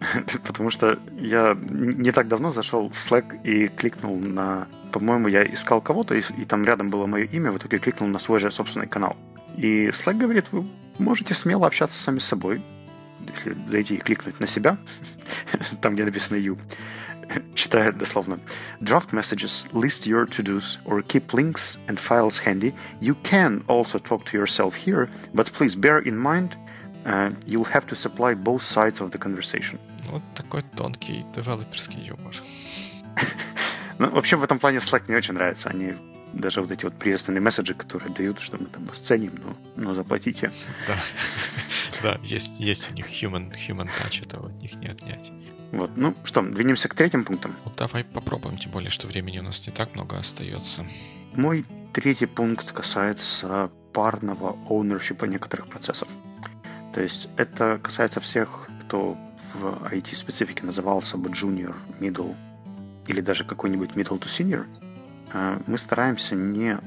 потому 0.46 0.70
что 0.70 0.98
я 1.16 1.56
не 1.56 2.10
так 2.10 2.28
давно 2.28 2.52
зашел 2.52 2.90
в 2.90 3.10
Slack 3.10 3.42
и 3.44 3.68
кликнул 3.68 4.18
на... 4.18 4.66
По-моему, 4.92 5.28
я 5.28 5.44
искал 5.44 5.80
кого-то, 5.80 6.14
и, 6.14 6.22
и 6.36 6.44
там 6.44 6.64
рядом 6.64 6.90
было 6.90 7.06
мое 7.06 7.24
имя, 7.24 7.50
в 7.52 7.56
итоге 7.56 7.78
кликнул 7.78 8.08
на 8.08 8.18
свой 8.18 8.40
же 8.40 8.50
собственный 8.50 8.88
канал. 8.88 9.16
И 9.56 9.88
Slack 9.88 10.18
говорит, 10.18 10.52
вы 10.52 10.66
можете 10.98 11.34
смело 11.34 11.66
общаться 11.66 11.98
сами 11.98 12.18
с 12.18 12.24
собой, 12.24 12.62
если 13.36 13.56
зайти 13.70 13.94
и 13.94 13.98
кликнуть 13.98 14.40
на 14.40 14.46
себя, 14.46 14.76
там, 15.80 15.94
где 15.94 16.04
написано 16.04 16.36
you, 16.36 16.58
читает 17.54 17.98
дословно. 17.98 18.38
Draft 18.80 19.12
messages, 19.12 19.64
list 19.72 20.06
your 20.06 20.26
to-dos, 20.26 20.78
or 20.84 21.02
keep 21.02 21.32
links 21.32 21.78
and 21.88 21.98
files 21.98 22.38
handy. 22.38 22.74
You 23.00 23.16
can 23.22 23.64
also 23.68 23.98
talk 23.98 24.24
to 24.26 24.36
yourself 24.36 24.74
here, 24.74 25.08
but 25.34 25.52
please 25.52 25.74
bear 25.74 25.98
in 25.98 26.16
mind 26.16 26.56
uh, 27.04 27.30
you'll 27.46 27.64
have 27.64 27.86
to 27.86 27.94
supply 27.94 28.34
both 28.34 28.62
sides 28.62 29.00
of 29.00 29.10
the 29.10 29.18
conversation. 29.18 29.78
Вот 30.10 30.22
такой 30.34 30.62
тонкий 30.76 31.24
девелоперский 31.34 32.00
юмор. 32.02 32.34
ну, 33.98 34.10
вообще 34.10 34.36
в 34.36 34.44
этом 34.44 34.58
плане 34.58 34.78
Slack 34.78 35.04
мне 35.08 35.16
очень 35.16 35.34
нравится. 35.34 35.68
Они 35.68 35.94
даже 36.32 36.60
вот 36.60 36.70
эти 36.70 36.84
вот 36.84 36.94
приветственные 36.94 37.40
месседжи, 37.40 37.74
которые 37.74 38.12
дают, 38.12 38.40
что 38.40 38.56
мы 38.58 38.66
там 38.66 38.84
вас 38.86 38.98
ценим, 38.98 39.34
но, 39.44 39.56
но 39.76 39.94
заплатите. 39.94 40.52
Да. 40.86 40.96
Да, 42.02 42.18
есть, 42.24 42.58
есть 42.58 42.90
у 42.90 42.94
них 42.94 43.06
human, 43.06 43.52
human 43.52 43.88
touch, 44.00 44.26
этого 44.26 44.48
от 44.48 44.60
них 44.60 44.74
не 44.76 44.88
отнять. 44.88 45.30
Вот, 45.72 45.90
ну 45.96 46.14
что, 46.24 46.42
двинемся 46.42 46.88
к 46.88 46.94
третьим 46.94 47.24
пунктам? 47.24 47.56
Вот 47.64 47.76
давай 47.76 48.04
попробуем, 48.04 48.58
тем 48.58 48.70
более, 48.70 48.90
что 48.90 49.06
времени 49.06 49.38
у 49.38 49.42
нас 49.42 49.66
не 49.66 49.72
так 49.72 49.94
много 49.94 50.18
остается. 50.18 50.84
Мой 51.34 51.64
третий 51.94 52.26
пункт 52.26 52.72
касается 52.72 53.70
парного 53.94 54.56
ownership 54.68 55.26
некоторых 55.26 55.68
процессов. 55.68 56.08
То 56.94 57.00
есть 57.00 57.30
это 57.36 57.80
касается 57.82 58.20
всех, 58.20 58.68
кто 58.82 59.16
в 59.54 59.88
IT-специфике 59.90 60.64
назывался 60.64 61.16
бы 61.16 61.30
junior, 61.30 61.74
middle 62.00 62.36
или 63.06 63.22
даже 63.22 63.44
какой-нибудь 63.44 63.90
middle 63.90 64.20
to 64.20 64.26
senior. 64.26 64.66
А, 65.32 65.60
мы 65.66 65.78
стараемся 65.78 66.34
не 66.34 66.78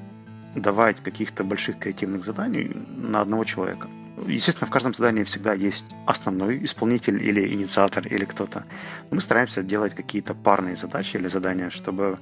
давать 0.56 0.98
каких-то 0.98 1.44
больших 1.44 1.80
креативных 1.80 2.24
заданий 2.24 2.72
на 2.96 3.22
одного 3.22 3.44
человека. 3.44 3.90
Естественно, 4.28 4.68
в 4.68 4.72
каждом 4.72 4.94
задании 4.94 5.24
всегда 5.24 5.54
есть 5.54 5.86
основной 6.06 6.64
исполнитель 6.64 7.22
или 7.22 7.54
инициатор 7.54 8.08
или 8.08 8.26
кто-то. 8.26 8.66
мы 9.12 9.20
стараемся 9.22 9.62
делать 9.62 9.94
какие-то 9.94 10.34
парные 10.34 10.76
задачи 10.76 11.18
или 11.18 11.28
задания, 11.28 11.70
чтобы 11.70 12.18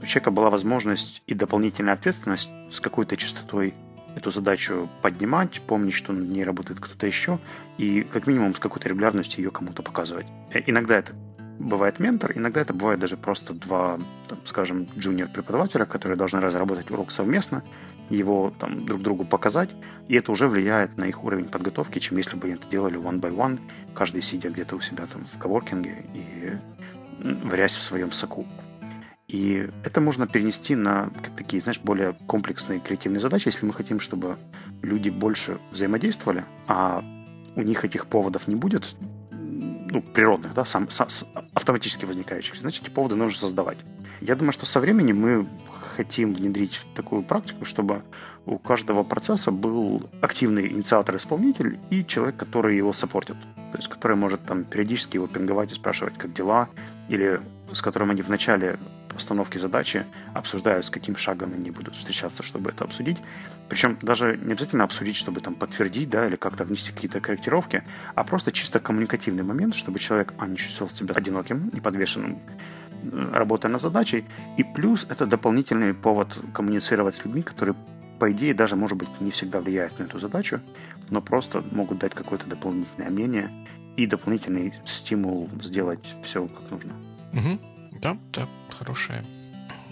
у 0.00 0.06
человека 0.06 0.30
была 0.30 0.50
возможность 0.50 1.22
и 1.26 1.34
дополнительная 1.34 1.94
ответственность 1.94 2.50
с 2.70 2.80
какой-то 2.80 3.16
частотой 3.16 3.74
эту 4.14 4.30
задачу 4.30 4.88
поднимать, 5.02 5.60
помнить, 5.60 5.94
что 5.94 6.12
над 6.12 6.28
ней 6.28 6.44
работает 6.44 6.80
кто-то 6.80 7.06
еще, 7.06 7.38
и 7.76 8.02
как 8.02 8.26
минимум 8.26 8.54
с 8.54 8.58
какой-то 8.58 8.88
регулярностью 8.88 9.44
ее 9.44 9.50
кому-то 9.50 9.82
показывать. 9.82 10.26
Э, 10.50 10.60
иногда 10.66 10.96
это 10.96 11.12
бывает 11.58 11.98
ментор, 11.98 12.32
иногда 12.34 12.60
это 12.60 12.72
бывает 12.72 13.00
даже 13.00 13.16
просто 13.16 13.52
два, 13.52 13.98
там, 14.28 14.38
скажем, 14.44 14.88
джуниор-преподавателя, 14.96 15.84
которые 15.84 16.16
должны 16.16 16.40
разработать 16.40 16.90
урок 16.90 17.12
совместно, 17.12 17.62
его 18.10 18.52
там, 18.58 18.84
друг 18.86 19.02
другу 19.02 19.24
показать, 19.24 19.70
и 20.08 20.14
это 20.14 20.32
уже 20.32 20.48
влияет 20.48 20.96
на 20.96 21.04
их 21.04 21.24
уровень 21.24 21.46
подготовки, 21.46 21.98
чем 21.98 22.18
если 22.18 22.36
бы 22.36 22.46
они 22.46 22.54
это 22.54 22.68
делали 22.68 22.98
one 22.98 23.20
by 23.20 23.34
one, 23.34 23.58
каждый 23.94 24.22
сидя 24.22 24.50
где-то 24.50 24.76
у 24.76 24.80
себя 24.80 25.06
там 25.06 25.24
в 25.24 25.38
коворкинге 25.38 26.04
и 26.14 26.52
варясь 27.44 27.74
в 27.74 27.82
своем 27.82 28.12
соку. 28.12 28.46
И 29.28 29.68
это 29.82 30.00
можно 30.00 30.28
перенести 30.28 30.76
на 30.76 31.10
такие, 31.36 31.60
знаешь, 31.60 31.80
более 31.80 32.16
комплексные 32.26 32.78
креативные 32.78 33.20
задачи, 33.20 33.48
если 33.48 33.66
мы 33.66 33.72
хотим, 33.72 33.98
чтобы 33.98 34.38
люди 34.82 35.10
больше 35.10 35.58
взаимодействовали, 35.72 36.44
а 36.68 37.02
у 37.56 37.62
них 37.62 37.84
этих 37.84 38.06
поводов 38.06 38.46
не 38.46 38.54
будет, 38.54 38.94
ну, 39.90 40.02
природных, 40.02 40.54
да, 40.54 40.64
сам, 40.64 40.90
сам, 40.90 41.08
автоматически 41.54 42.04
возникающих, 42.04 42.56
значит, 42.56 42.84
эти 42.84 42.90
поводы 42.90 43.16
нужно 43.16 43.38
создавать. 43.38 43.78
Я 44.20 44.34
думаю, 44.34 44.52
что 44.52 44.66
со 44.66 44.80
временем 44.80 45.20
мы 45.20 45.46
хотим 45.96 46.34
внедрить 46.34 46.80
такую 46.94 47.22
практику, 47.22 47.64
чтобы 47.64 48.02
у 48.44 48.58
каждого 48.58 49.02
процесса 49.02 49.50
был 49.50 50.08
активный 50.20 50.68
инициатор-исполнитель 50.68 51.78
и 51.90 52.04
человек, 52.04 52.36
который 52.36 52.76
его 52.76 52.92
саппортит. 52.92 53.36
То 53.72 53.78
есть, 53.78 53.88
который 53.88 54.16
может 54.16 54.44
там 54.44 54.64
периодически 54.64 55.16
его 55.16 55.26
пинговать 55.26 55.72
и 55.72 55.74
спрашивать, 55.74 56.16
как 56.16 56.32
дела, 56.32 56.68
или 57.08 57.40
с 57.72 57.82
которым 57.82 58.10
они 58.10 58.22
в 58.22 58.28
начале 58.28 58.78
постановки 59.16 59.58
задачи 59.58 60.04
обсуждают, 60.34 60.86
с 60.86 60.90
каким 60.90 61.16
шагом 61.16 61.52
они 61.54 61.70
будут 61.70 61.96
встречаться, 61.96 62.42
чтобы 62.42 62.70
это 62.70 62.84
обсудить. 62.84 63.18
Причем 63.68 63.98
даже 64.02 64.36
не 64.36 64.52
обязательно 64.52 64.84
обсудить, 64.84 65.16
чтобы 65.16 65.40
там 65.40 65.54
подтвердить, 65.54 66.08
да, 66.08 66.26
или 66.26 66.36
как-то 66.36 66.64
внести 66.64 66.92
какие-то 66.92 67.20
корректировки, 67.20 67.82
а 68.14 68.24
просто 68.24 68.52
чисто 68.52 68.78
коммуникативный 68.78 69.42
момент, 69.42 69.74
чтобы 69.74 69.98
человек, 69.98 70.32
а, 70.38 70.46
не 70.46 70.56
чувствовал 70.56 70.90
себя 70.92 71.14
одиноким 71.14 71.68
и 71.68 71.80
подвешенным 71.80 72.38
работая 73.32 73.72
над 73.72 73.82
задачей. 73.82 74.24
И 74.56 74.64
плюс 74.64 75.06
это 75.08 75.26
дополнительный 75.26 75.94
повод 75.94 76.38
коммуницировать 76.52 77.16
с 77.16 77.24
людьми, 77.24 77.42
которые, 77.42 77.74
по 78.18 78.30
идее, 78.32 78.54
даже, 78.54 78.76
может 78.76 78.96
быть, 78.96 79.08
не 79.20 79.30
всегда 79.30 79.60
влияют 79.60 79.98
на 79.98 80.04
эту 80.04 80.18
задачу, 80.18 80.60
но 81.10 81.20
просто 81.20 81.62
могут 81.72 81.98
дать 81.98 82.14
какое-то 82.14 82.46
дополнительное 82.46 83.10
мнение 83.10 83.50
и 83.96 84.06
дополнительный 84.06 84.74
стимул 84.84 85.48
сделать 85.62 86.04
все 86.22 86.46
как 86.46 86.70
нужно. 86.70 86.92
Угу. 87.32 87.75
Да, 88.00 88.16
да, 88.32 88.48
хорошая, 88.78 89.24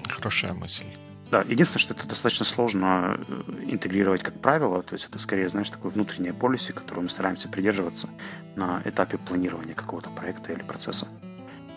хорошая 0.08 0.54
мысль. 0.54 0.86
Да, 1.30 1.42
единственное, 1.42 1.80
что 1.80 1.94
это 1.94 2.06
достаточно 2.06 2.44
сложно 2.44 3.18
э, 3.26 3.42
интегрировать 3.66 4.22
как 4.22 4.40
правило, 4.40 4.82
то 4.82 4.94
есть 4.94 5.06
это 5.08 5.18
скорее, 5.18 5.48
знаешь, 5.48 5.70
такое 5.70 5.90
внутреннее 5.90 6.32
полиси, 6.32 6.72
которого 6.72 7.02
мы 7.04 7.08
стараемся 7.08 7.48
придерживаться 7.48 8.08
на 8.56 8.82
этапе 8.84 9.18
планирования 9.18 9.74
какого-то 9.74 10.10
проекта 10.10 10.52
или 10.52 10.62
процесса. 10.62 11.08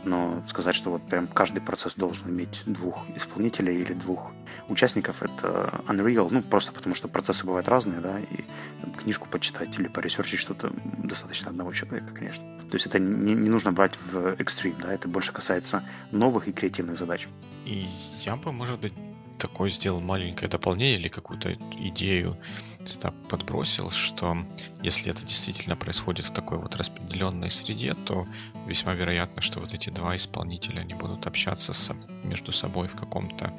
Но 0.07 0.43
сказать, 0.47 0.75
что 0.75 0.91
вот 0.91 1.03
прям 1.07 1.27
каждый 1.27 1.61
процесс 1.61 1.95
должен 1.95 2.29
иметь 2.29 2.63
двух 2.65 3.05
исполнителей 3.15 3.81
или 3.81 3.93
двух 3.93 4.31
участников, 4.69 5.23
это 5.23 5.81
unreal, 5.87 6.27
ну, 6.31 6.41
просто 6.41 6.71
потому 6.71 6.95
что 6.95 7.07
процессы 7.07 7.45
бывают 7.45 7.67
разные, 7.67 7.99
да, 7.99 8.19
и 8.19 8.45
там, 8.81 8.93
книжку 8.93 9.27
почитать 9.29 9.77
или 9.79 9.87
поресерчить 9.87 10.39
что-то 10.39 10.71
достаточно 11.03 11.49
одного 11.49 11.71
человека, 11.73 12.13
конечно. 12.13 12.43
То 12.69 12.75
есть 12.75 12.85
это 12.85 12.99
не, 12.99 13.33
не 13.33 13.49
нужно 13.49 13.71
брать 13.71 13.93
в 14.11 14.35
экстрим, 14.39 14.75
да, 14.81 14.93
это 14.93 15.07
больше 15.07 15.31
касается 15.31 15.83
новых 16.11 16.47
и 16.47 16.51
креативных 16.51 16.97
задач. 16.97 17.27
И 17.65 17.87
я 18.25 18.35
бы, 18.35 18.51
может 18.51 18.79
быть, 18.79 18.93
такое 19.37 19.69
сделал 19.69 20.01
маленькое 20.01 20.49
дополнение 20.49 20.97
или 20.97 21.07
какую-то 21.07 21.53
идею 21.53 22.37
сюда 22.85 23.11
подбросил, 23.29 23.89
что 23.89 24.37
если 24.81 25.11
это 25.11 25.25
действительно 25.25 25.75
происходит 25.75 26.25
в 26.25 26.33
такой 26.33 26.57
вот 26.57 26.75
распределенной 26.75 27.49
среде, 27.49 27.93
то 27.93 28.27
весьма 28.65 28.93
вероятно, 28.93 29.41
что 29.41 29.59
вот 29.59 29.73
эти 29.73 29.89
два 29.89 30.15
исполнителя, 30.15 30.81
они 30.81 30.93
будут 30.93 31.27
общаться 31.27 31.73
с, 31.73 31.93
между 32.23 32.51
собой 32.51 32.87
в 32.87 32.95
каком-то 32.95 33.53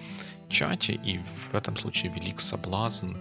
чате, 0.49 0.95
и 0.95 1.19
в 1.19 1.55
этом 1.55 1.77
случае 1.77 2.13
велик 2.13 2.41
соблазн 2.41 3.17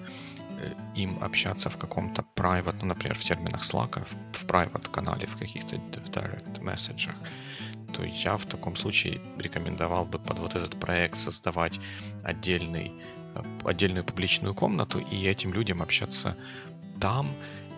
э, 0.60 0.74
им 0.96 1.22
общаться 1.22 1.70
в 1.70 1.78
каком-то 1.78 2.24
private, 2.36 2.78
ну, 2.82 2.88
например, 2.88 3.18
в 3.18 3.24
терминах 3.24 3.64
Slack, 3.64 4.04
в, 4.06 4.38
в 4.38 4.46
private 4.46 4.90
канале, 4.90 5.28
в 5.28 5.38
каких-то 5.38 5.76
в 5.76 6.10
direct 6.10 6.62
месседжах 6.62 7.16
то 7.94 8.04
я 8.04 8.38
в 8.38 8.46
таком 8.46 8.76
случае 8.76 9.22
рекомендовал 9.38 10.06
бы 10.06 10.20
под 10.20 10.40
вот 10.40 10.56
этот 10.56 10.80
проект 10.80 11.18
создавать 11.18 11.80
отдельный, 12.24 12.94
э, 13.36 13.44
отдельную 13.66 14.04
публичную 14.04 14.54
комнату 14.54 15.00
и 15.00 15.26
этим 15.26 15.54
людям 15.54 15.82
общаться 15.82 16.38
там, 17.00 17.36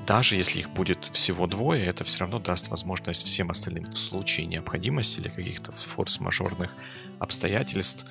даже 0.08 0.36
если 0.36 0.60
их 0.60 0.70
будет 0.72 1.06
всего 1.06 1.46
двое, 1.48 1.86
это 1.86 2.04
все 2.04 2.22
равно 2.22 2.40
даст 2.40 2.70
возможность 2.70 3.26
всем 3.26 3.52
остальным 3.52 3.86
в 3.86 3.98
случае 3.98 4.48
необходимости 4.48 5.20
или 5.20 5.30
каких-то 5.30 5.72
форс-мажорных 5.72 6.74
обстоятельств 7.20 8.06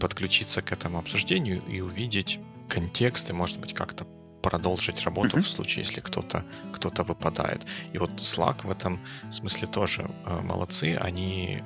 подключиться 0.00 0.62
к 0.62 0.72
этому 0.72 0.98
обсуждению 0.98 1.62
и 1.68 1.80
увидеть 1.80 2.40
контекст 2.68 3.30
и, 3.30 3.32
может 3.32 3.58
быть, 3.60 3.74
как-то 3.74 4.06
продолжить 4.44 5.02
работу 5.04 5.38
mm-hmm. 5.38 5.40
в 5.40 5.48
случае, 5.48 5.84
если 5.84 6.00
кто-то 6.00 6.44
кто 6.72 6.90
выпадает. 7.02 7.62
И 7.94 7.98
вот 7.98 8.10
Slack 8.10 8.66
в 8.66 8.70
этом 8.70 9.00
смысле 9.30 9.66
тоже 9.66 10.10
э, 10.26 10.40
молодцы. 10.42 10.98
Они 11.00 11.62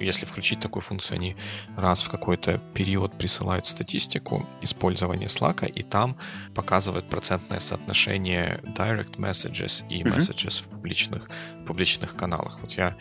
если 0.00 0.24
включить 0.24 0.60
такую 0.60 0.82
функцию, 0.82 1.16
они 1.16 1.36
раз 1.76 2.02
в 2.02 2.10
какой-то 2.10 2.58
период 2.74 3.18
присылают 3.18 3.66
статистику 3.66 4.46
использования 4.62 5.26
Slack, 5.26 5.70
и 5.70 5.82
там 5.82 6.16
показывают 6.54 7.10
процентное 7.10 7.60
соотношение 7.60 8.60
direct 8.64 9.16
messages 9.18 9.84
и 9.90 10.02
messages 10.02 10.46
mm-hmm. 10.46 10.64
в 10.64 10.68
публичных, 10.70 11.30
в 11.62 11.64
публичных 11.66 12.16
каналах. 12.16 12.60
Вот 12.62 12.72
я 12.72 12.96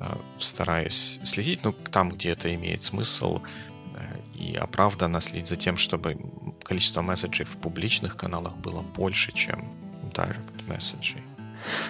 э, 0.00 0.16
стараюсь 0.38 1.20
следить, 1.24 1.64
ну, 1.64 1.72
там, 1.72 2.08
где 2.08 2.30
это 2.30 2.52
имеет 2.54 2.82
смысл, 2.82 3.40
и 4.34 4.56
оправданно 4.56 5.20
следить 5.20 5.46
за 5.46 5.56
тем, 5.56 5.76
чтобы 5.76 6.16
количество 6.64 7.02
месседжей 7.02 7.44
в 7.44 7.56
публичных 7.58 8.16
каналах 8.16 8.56
было 8.56 8.82
больше, 8.82 9.32
чем 9.32 9.64
direct 10.12 10.68
месседжей. 10.68 11.22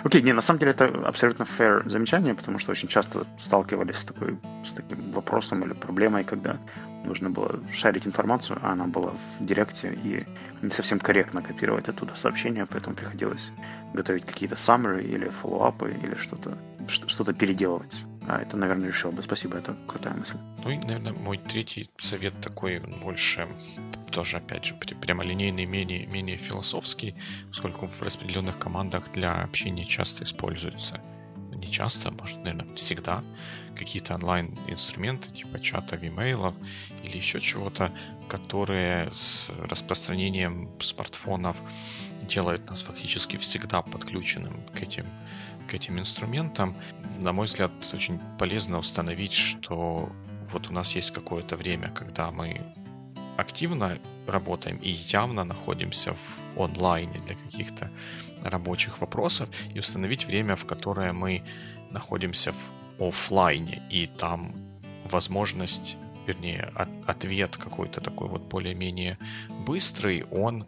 Окей, 0.04 0.20
okay, 0.20 0.24
не, 0.24 0.32
на 0.32 0.42
самом 0.42 0.60
деле 0.60 0.70
это 0.70 0.86
абсолютно 1.06 1.44
fair 1.44 1.88
замечание, 1.88 2.34
потому 2.34 2.58
что 2.58 2.72
очень 2.72 2.88
часто 2.88 3.26
сталкивались 3.38 3.96
с, 3.96 4.04
такой, 4.04 4.38
с 4.64 4.70
таким 4.70 5.10
вопросом 5.10 5.64
или 5.64 5.72
проблемой, 5.72 6.24
когда 6.24 6.58
нужно 7.04 7.30
было 7.30 7.60
шарить 7.72 8.06
информацию, 8.06 8.58
а 8.62 8.72
она 8.72 8.86
была 8.86 9.10
в 9.10 9.44
директе, 9.44 9.92
и 9.92 10.24
не 10.62 10.70
совсем 10.70 11.00
корректно 11.00 11.42
копировать 11.42 11.88
оттуда 11.88 12.14
сообщения, 12.14 12.66
поэтому 12.66 12.94
приходилось 12.96 13.52
готовить 13.92 14.24
какие-то 14.24 14.54
summary 14.54 15.04
или 15.04 15.28
фоллоуапы 15.28 15.92
или 16.02 16.14
что-то 16.14 16.56
что-то 16.88 17.32
переделывать. 17.32 17.94
А 18.26 18.40
это, 18.40 18.56
наверное, 18.56 18.88
решил 18.88 19.10
бы. 19.10 19.22
Спасибо, 19.22 19.58
это 19.58 19.76
крутая 19.86 20.14
мысль. 20.14 20.36
Ну 20.64 20.70
и, 20.70 20.78
наверное, 20.78 21.12
мой 21.12 21.38
третий 21.38 21.90
совет 21.98 22.32
такой 22.40 22.80
больше 23.02 23.46
тоже, 24.14 24.36
опять 24.36 24.64
же, 24.64 24.74
прямолинейный, 24.74 25.66
менее, 25.66 26.06
менее 26.06 26.36
философский, 26.36 27.14
поскольку 27.48 27.86
в 27.86 28.00
распределенных 28.00 28.58
командах 28.58 29.10
для 29.12 29.42
общения 29.42 29.84
часто 29.84 30.22
используются 30.22 31.00
не 31.64 31.70
часто, 31.70 32.10
может, 32.10 32.36
наверное, 32.38 32.74
всегда 32.74 33.22
какие-то 33.76 34.14
онлайн-инструменты 34.14 35.30
типа 35.32 35.60
чата, 35.60 35.96
имейлов 35.96 36.54
или 37.02 37.16
еще 37.16 37.40
чего-то, 37.40 37.90
которые 38.28 39.10
с 39.12 39.50
распространением 39.68 40.70
смартфонов 40.80 41.56
делают 42.22 42.70
нас 42.70 42.82
фактически 42.82 43.36
всегда 43.36 43.82
подключенным 43.82 44.62
к 44.74 44.82
этим 44.82 45.06
к 45.68 45.72
этим 45.72 45.98
инструментам, 45.98 46.76
на 47.18 47.32
мой 47.32 47.46
взгляд, 47.46 47.72
очень 47.94 48.20
полезно 48.38 48.78
установить, 48.78 49.32
что 49.32 50.12
вот 50.52 50.68
у 50.68 50.74
нас 50.74 50.94
есть 50.94 51.10
какое-то 51.10 51.56
время, 51.56 51.88
когда 51.88 52.30
мы 52.30 52.60
активно 53.36 53.98
работаем 54.26 54.78
и 54.78 54.90
явно 54.90 55.44
находимся 55.44 56.14
в 56.14 56.60
онлайне 56.60 57.20
для 57.26 57.34
каких-то 57.34 57.90
рабочих 58.44 59.00
вопросов, 59.00 59.48
и 59.74 59.78
установить 59.78 60.26
время, 60.26 60.56
в 60.56 60.64
которое 60.66 61.12
мы 61.12 61.42
находимся 61.90 62.52
в 62.52 63.02
офлайне, 63.02 63.82
и 63.90 64.06
там 64.06 64.54
возможность 65.04 65.96
вернее, 66.26 66.70
от, 66.74 66.88
ответ 67.06 67.58
какой-то 67.58 68.00
такой 68.00 68.28
вот 68.28 68.42
более-менее 68.48 69.18
быстрый, 69.66 70.24
он 70.30 70.64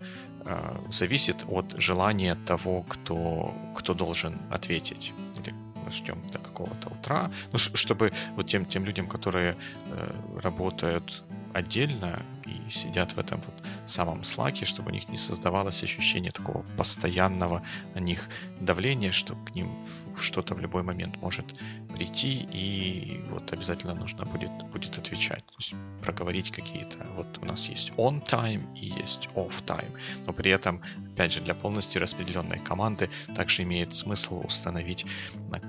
Э, 0.48 0.76
зависит 0.90 1.44
от 1.48 1.74
желания 1.76 2.36
того, 2.46 2.82
кто, 2.82 3.52
кто 3.76 3.94
должен 3.94 4.38
ответить. 4.50 5.12
Или 5.36 5.54
ждем 5.90 6.22
до 6.32 6.38
какого-то 6.38 6.88
утра. 6.88 7.30
Ну, 7.52 7.58
чтобы 7.58 8.12
вот 8.36 8.46
тем, 8.46 8.64
тем 8.64 8.84
людям, 8.84 9.08
которые 9.08 9.56
э, 9.86 10.40
работают 10.40 11.24
отдельно 11.56 12.22
и 12.44 12.70
сидят 12.70 13.12
в 13.12 13.18
этом 13.18 13.40
вот 13.40 13.62
самом 13.86 14.24
слаке, 14.24 14.66
чтобы 14.66 14.90
у 14.90 14.94
них 14.94 15.08
не 15.08 15.16
создавалось 15.16 15.82
ощущение 15.82 16.30
такого 16.30 16.64
постоянного 16.76 17.62
на 17.94 18.00
них 18.00 18.28
давления, 18.60 19.10
что 19.10 19.34
к 19.34 19.54
ним 19.54 19.82
что-то 20.20 20.54
в 20.54 20.60
любой 20.60 20.82
момент 20.82 21.16
может 21.22 21.58
прийти, 21.94 22.46
и 22.52 23.24
вот 23.30 23.52
обязательно 23.52 23.94
нужно 23.94 24.26
будет, 24.26 24.50
будет 24.72 24.98
отвечать. 24.98 25.44
То 25.46 25.54
есть 25.58 25.74
проговорить 26.02 26.50
какие-то... 26.50 27.06
Вот 27.16 27.38
у 27.42 27.46
нас 27.46 27.68
есть 27.68 27.90
on 27.96 28.24
time 28.24 28.62
и 28.76 28.86
есть 28.86 29.28
off 29.34 29.64
time, 29.64 29.92
но 30.26 30.32
при 30.32 30.50
этом, 30.50 30.82
опять 31.14 31.32
же, 31.32 31.40
для 31.40 31.54
полностью 31.54 32.02
распределенной 32.02 32.58
команды 32.58 33.08
также 33.34 33.62
имеет 33.62 33.94
смысл 33.94 34.42
установить 34.44 35.06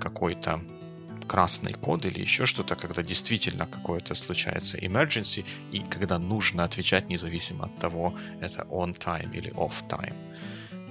какой-то 0.00 0.60
красный 1.28 1.74
код 1.74 2.04
или 2.06 2.20
еще 2.20 2.46
что-то, 2.46 2.74
когда 2.74 3.02
действительно 3.02 3.66
какое-то 3.66 4.14
случается 4.14 4.78
emergency, 4.78 5.44
и 5.72 5.80
когда 5.80 6.18
нужно 6.18 6.64
отвечать 6.64 7.08
независимо 7.08 7.64
от 7.64 7.78
того, 7.78 8.14
это 8.40 8.66
on 8.70 8.96
time 8.98 9.32
или 9.36 9.52
off 9.52 9.74
time. 9.88 10.16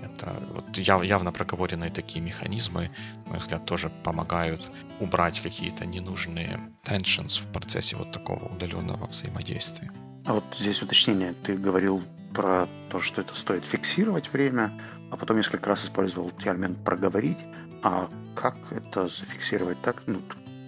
Это 0.04 0.41
вот 0.54 0.78
яв, 0.78 1.04
явно 1.04 1.32
проговоренные 1.32 1.89
такие 1.89 2.21
механизмы, 2.21 2.91
на 3.26 3.32
мой 3.32 3.39
взгляд, 3.39 3.65
тоже 3.65 3.89
помогают 4.04 4.71
убрать 5.00 5.41
какие-то 5.41 5.86
ненужные 5.86 6.60
tensions 6.84 7.41
в 7.41 7.47
процессе 7.52 7.95
вот 7.95 8.12
такого 8.12 8.45
удаленного 8.45 9.08
взаимодействия. 9.08 9.91
А 10.26 10.34
вот 10.34 10.43
здесь 10.58 10.82
уточнение. 10.82 11.34
Ты 11.43 11.58
говорил 11.58 12.04
про 12.34 12.67
то, 12.89 13.00
что 13.00 13.21
это 13.21 13.34
стоит 13.36 13.65
фиксировать 13.65 14.32
время, 14.34 14.71
а 15.12 15.17
потом 15.17 15.38
несколько 15.38 15.69
раз 15.69 15.86
использовал 15.86 16.32
термин 16.32 16.76
«проговорить». 16.76 17.39
А 17.81 18.09
как 18.35 18.55
это 18.71 19.07
зафиксировать 19.07 19.81
так? 19.81 20.03
Ну, 20.07 20.21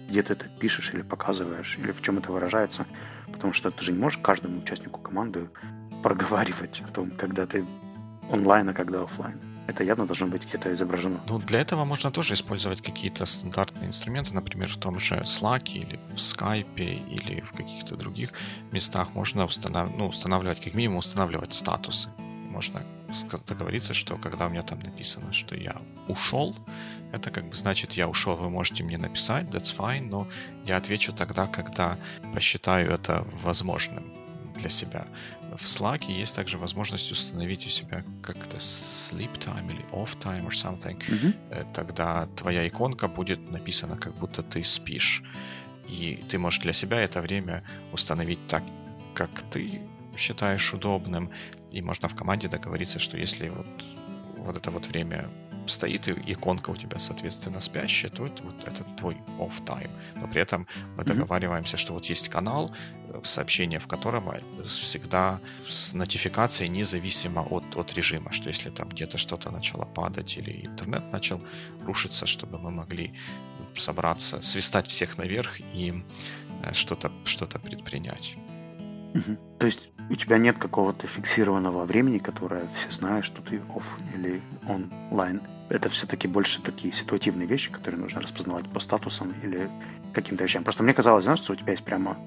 где 0.08 0.22
ты 0.22 0.32
это 0.32 0.46
пишешь 0.48 0.92
или 0.92 1.02
показываешь, 1.02 1.78
или 1.78 1.92
в 1.92 2.02
чем 2.02 2.18
это 2.18 2.32
выражается? 2.32 2.86
Потому 3.32 3.52
что 3.52 3.70
ты 3.70 3.84
же 3.84 3.92
не 3.92 3.98
можешь 3.98 4.18
каждому 4.18 4.58
участнику 4.58 5.00
команды 5.00 5.48
проговаривать 6.02 6.82
о 6.88 6.92
том, 6.92 7.10
когда 7.10 7.46
ты 7.46 7.64
онлайн, 8.30 8.68
а 8.68 8.72
когда 8.72 9.02
офлайн. 9.02 9.38
Это 9.66 9.84
явно 9.84 10.04
должно 10.06 10.26
быть 10.26 10.46
где-то 10.46 10.72
изображено. 10.72 11.20
Ну, 11.28 11.38
для 11.38 11.60
этого 11.60 11.84
можно 11.84 12.10
тоже 12.10 12.34
использовать 12.34 12.80
какие-то 12.80 13.24
стандартные 13.24 13.86
инструменты, 13.86 14.34
например, 14.34 14.68
в 14.68 14.78
том 14.78 14.98
же 14.98 15.16
Slack 15.24 15.74
или 15.74 16.00
в 16.12 16.16
Skype 16.16 16.80
или 16.80 17.40
в 17.40 17.52
каких-то 17.52 17.96
других 17.96 18.32
местах 18.72 19.14
можно 19.14 19.44
установ... 19.44 19.96
ну, 19.96 20.08
устанавливать, 20.08 20.60
как 20.60 20.74
минимум 20.74 20.98
устанавливать 20.98 21.52
статусы. 21.52 22.08
Можно 22.50 22.82
договориться, 23.46 23.94
что 23.94 24.18
когда 24.18 24.46
у 24.46 24.50
меня 24.50 24.62
там 24.62 24.78
написано, 24.80 25.32
что 25.32 25.54
я 25.56 25.76
ушел, 26.08 26.54
это 27.12 27.30
как 27.30 27.48
бы 27.48 27.56
значит, 27.56 27.92
я 27.92 28.08
ушел, 28.08 28.36
вы 28.36 28.50
можете 28.50 28.84
мне 28.84 28.98
написать, 28.98 29.46
that's 29.46 29.74
fine, 29.76 30.08
но 30.10 30.28
я 30.66 30.76
отвечу 30.76 31.12
тогда, 31.12 31.46
когда 31.46 31.96
посчитаю 32.34 32.90
это 32.90 33.26
возможным 33.42 34.12
для 34.56 34.68
себя. 34.68 35.06
В 35.56 35.64
Slack 35.64 36.10
есть 36.20 36.34
также 36.36 36.58
возможность 36.58 37.10
установить 37.12 37.66
у 37.66 37.68
себя 37.70 38.04
как-то 38.22 38.58
sleep 38.58 39.38
time 39.38 39.66
или 39.72 39.84
off 39.92 40.18
time 40.18 40.46
or 40.46 40.50
something. 40.50 40.98
Mm-hmm. 41.08 41.72
Тогда 41.72 42.26
твоя 42.36 42.66
иконка 42.68 43.08
будет 43.08 43.50
написана, 43.50 43.96
как 43.96 44.14
будто 44.14 44.42
ты 44.42 44.62
спишь. 44.64 45.22
И 45.88 46.22
ты 46.28 46.38
можешь 46.38 46.60
для 46.60 46.72
себя 46.72 47.00
это 47.00 47.20
время 47.20 47.62
установить 47.92 48.46
так, 48.46 48.62
как 49.14 49.30
ты 49.50 49.80
считаешь 50.20 50.72
удобным. 50.74 51.30
И 51.72 51.82
можно 51.82 52.08
в 52.08 52.14
команде 52.14 52.48
договориться, 52.48 52.98
что 52.98 53.16
если 53.16 53.48
вот, 53.48 53.84
вот 54.38 54.56
это 54.56 54.70
вот 54.70 54.86
время 54.86 55.28
стоит 55.66 56.08
иконка 56.08 56.70
у 56.70 56.76
тебя, 56.76 56.98
соответственно, 56.98 57.60
спящая, 57.60 58.10
то 58.10 58.26
это 58.26 58.42
вот 58.42 58.64
это 58.66 58.84
твой 58.98 59.14
off 59.38 59.64
time. 59.64 59.90
Но 60.16 60.28
при 60.28 60.40
этом 60.40 60.66
мы 60.96 61.04
договариваемся, 61.04 61.76
что 61.76 61.92
вот 61.92 62.06
есть 62.06 62.28
канал, 62.28 62.74
э, 63.08 63.20
сообщение 63.24 63.78
в 63.78 63.86
котором 63.86 64.30
э, 64.30 64.40
всегда 64.64 65.40
с 65.68 65.92
нотификацией 65.92 66.68
независимо 66.68 67.40
от, 67.40 67.76
от 67.76 67.94
режима, 67.94 68.32
что 68.32 68.48
если 68.48 68.70
там 68.70 68.88
где-то 68.88 69.18
что-то 69.18 69.50
начало 69.50 69.84
падать 69.84 70.36
или 70.36 70.66
интернет 70.66 71.12
начал 71.12 71.40
рушиться, 71.86 72.26
чтобы 72.26 72.58
мы 72.58 72.70
могли 72.70 73.14
собраться, 73.76 74.42
свистать 74.42 74.88
всех 74.88 75.18
наверх 75.18 75.60
и 75.74 76.04
э, 76.62 76.72
что-то 76.72 77.12
что 77.24 77.46
предпринять. 77.46 78.36
Угу. 79.14 79.58
То 79.58 79.66
есть 79.66 79.90
у 80.10 80.16
тебя 80.16 80.38
нет 80.38 80.58
какого-то 80.58 81.06
фиксированного 81.06 81.84
времени, 81.84 82.18
которое 82.18 82.66
все 82.74 82.90
знают, 82.90 83.24
что 83.24 83.40
ты 83.42 83.56
off 83.56 83.84
или 84.14 84.42
онлайн. 84.66 85.40
Это 85.68 85.88
все-таки 85.88 86.26
больше 86.26 86.60
такие 86.60 86.92
ситуативные 86.92 87.46
вещи, 87.46 87.70
которые 87.70 88.00
нужно 88.00 88.20
распознавать 88.20 88.68
по 88.68 88.80
статусам 88.80 89.32
или 89.44 89.70
каким-то 90.12 90.42
вещам. 90.42 90.64
Просто 90.64 90.82
мне 90.82 90.94
казалось, 90.94 91.24
знаешь, 91.24 91.38
что 91.38 91.52
у 91.52 91.56
тебя 91.56 91.72
есть 91.72 91.84
прямо 91.84 92.18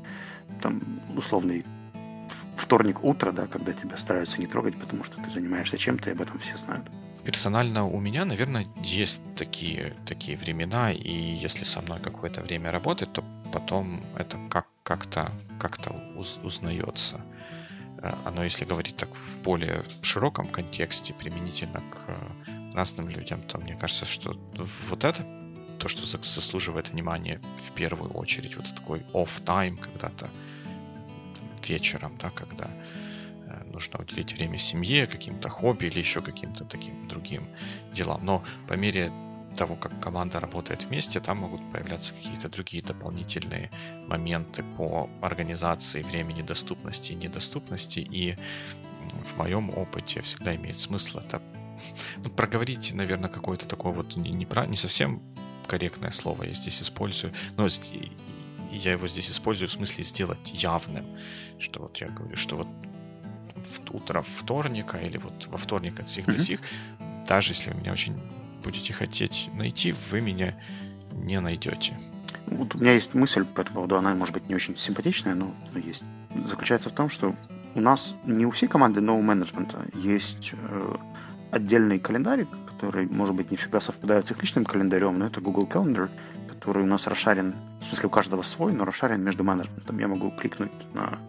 там 0.61 0.81
условный 1.17 1.65
вторник 2.55 3.03
утро, 3.03 3.33
да, 3.33 3.47
когда 3.47 3.73
тебя 3.73 3.97
стараются 3.97 4.39
не 4.39 4.47
трогать, 4.47 4.77
потому 4.79 5.03
что 5.03 5.21
ты 5.21 5.29
занимаешься 5.29 5.77
чем-то, 5.77 6.09
и 6.09 6.13
об 6.13 6.21
этом 6.21 6.39
все 6.39 6.57
знают. 6.57 6.89
Персонально 7.25 7.85
у 7.85 7.99
меня, 7.99 8.23
наверное, 8.23 8.65
есть 8.81 9.21
такие, 9.35 9.93
такие 10.05 10.37
времена, 10.37 10.93
и 10.93 11.11
если 11.11 11.65
со 11.65 11.81
мной 11.81 11.99
какое-то 11.99 12.41
время 12.41 12.71
работает, 12.71 13.11
то 13.11 13.23
потом 13.51 14.01
это 14.17 14.37
как, 14.49 14.67
как-то 14.83 15.31
как 15.59 15.77
уз, 16.15 16.39
узнается. 16.43 17.21
Оно, 18.25 18.43
если 18.43 18.65
говорить 18.65 18.97
так 18.97 19.15
в 19.15 19.41
более 19.41 19.83
широком 20.01 20.49
контексте, 20.49 21.13
применительно 21.13 21.81
к 21.91 21.97
э, 22.07 22.73
разным 22.73 23.07
людям, 23.07 23.41
то 23.43 23.57
мне 23.59 23.75
кажется, 23.75 24.05
что 24.05 24.37
вот 24.89 25.03
это 25.03 25.23
то, 25.79 25.87
что 25.87 26.05
заслуживает 26.05 26.89
внимания 26.89 27.39
в 27.57 27.71
первую 27.71 28.11
очередь, 28.11 28.57
вот 28.57 28.73
такой 28.75 28.99
off-time 29.13 29.77
когда-то 29.77 30.29
вечером, 31.67 32.17
да, 32.21 32.29
когда 32.29 32.69
э, 33.47 33.63
нужно 33.71 33.99
уделить 33.99 34.33
время 34.33 34.57
семье, 34.57 35.07
каким-то 35.07 35.47
хобби 35.47 35.85
или 35.85 35.99
еще 35.99 36.21
каким-то 36.21 36.65
таким 36.65 37.07
другим 37.07 37.47
делам. 37.93 38.25
Но 38.25 38.43
по 38.67 38.73
мере 38.73 39.11
того, 39.53 39.75
как 39.75 39.99
команда 40.01 40.39
работает 40.39 40.85
вместе, 40.85 41.19
там 41.19 41.37
могут 41.39 41.71
появляться 41.71 42.13
какие-то 42.13 42.49
другие 42.49 42.83
дополнительные 42.83 43.71
моменты 44.07 44.63
по 44.77 45.09
организации 45.21 46.03
времени 46.03 46.41
доступности 46.41 47.11
и 47.11 47.15
недоступности. 47.15 47.99
И 47.99 48.37
в 49.23 49.37
моем 49.37 49.69
опыте 49.69 50.21
всегда 50.21 50.55
имеет 50.55 50.79
смысл 50.79 51.19
это 51.19 51.41
ну, 52.23 52.29
проговорить, 52.29 52.93
наверное, 52.93 53.29
какое-то 53.29 53.67
такое 53.67 53.93
вот 53.93 54.15
не, 54.15 54.31
не, 54.31 54.47
не 54.67 54.77
совсем 54.77 55.21
корректное 55.67 56.11
слово 56.11 56.43
я 56.43 56.53
здесь 56.53 56.81
использую, 56.81 57.33
но 57.57 57.67
я 58.71 58.91
его 58.91 59.07
здесь 59.07 59.29
использую 59.29 59.69
в 59.69 59.71
смысле 59.71 60.03
сделать 60.03 60.51
явным, 60.53 61.05
что 61.59 61.81
вот 61.81 61.97
я 61.97 62.09
говорю, 62.09 62.35
что 62.35 62.57
вот 62.57 62.67
в 63.65 63.95
утро 63.95 64.21
вторника 64.21 64.97
или 64.97 65.17
вот 65.17 65.47
во 65.47 65.57
вторник 65.57 65.99
от 65.99 66.09
всех 66.09 66.25
до 66.25 66.39
сих, 66.39 66.59
даже 67.27 67.51
если 67.51 67.71
вы 67.71 67.79
меня 67.79 67.93
очень 67.93 68.19
будете 68.63 68.93
хотеть 68.93 69.49
найти, 69.53 69.93
вы 70.11 70.21
меня 70.21 70.55
не 71.11 71.39
найдете. 71.39 71.97
Вот 72.47 72.75
у 72.75 72.79
меня 72.79 72.93
есть 72.93 73.13
мысль 73.13 73.45
по 73.45 73.61
этому 73.61 73.75
поводу, 73.75 73.97
она 73.97 74.13
может 74.15 74.33
быть 74.33 74.47
не 74.49 74.55
очень 74.55 74.77
симпатичная, 74.77 75.35
но, 75.35 75.53
есть. 75.75 76.03
Заключается 76.45 76.89
в 76.89 76.93
том, 76.93 77.09
что 77.09 77.35
у 77.75 77.81
нас 77.81 78.15
не 78.25 78.45
у 78.45 78.51
всей 78.51 78.67
команды 78.67 78.99
No 78.99 79.19
Management 79.21 79.97
есть 79.97 80.53
э, 80.53 80.95
отдельный 81.51 81.99
календарик, 81.99 82.47
который, 82.67 83.07
может 83.07 83.35
быть, 83.35 83.51
не 83.51 83.57
всегда 83.57 83.79
совпадает 83.79 84.27
с 84.27 84.31
их 84.31 84.41
личным 84.41 84.65
календарем, 84.65 85.17
но 85.17 85.27
это 85.27 85.41
Google 85.41 85.67
Calendar, 85.67 86.09
который 86.49 86.83
у 86.83 86.87
нас 86.87 87.07
расшарен, 87.07 87.55
в 87.81 87.85
смысле 87.85 88.07
у 88.07 88.09
каждого 88.09 88.41
свой, 88.43 88.73
но 88.73 88.85
расшарен 88.85 89.21
между 89.23 89.43
менеджментом. 89.43 89.99
Я 89.99 90.07
могу 90.07 90.31
кликнуть 90.31 90.71
на 90.93 91.19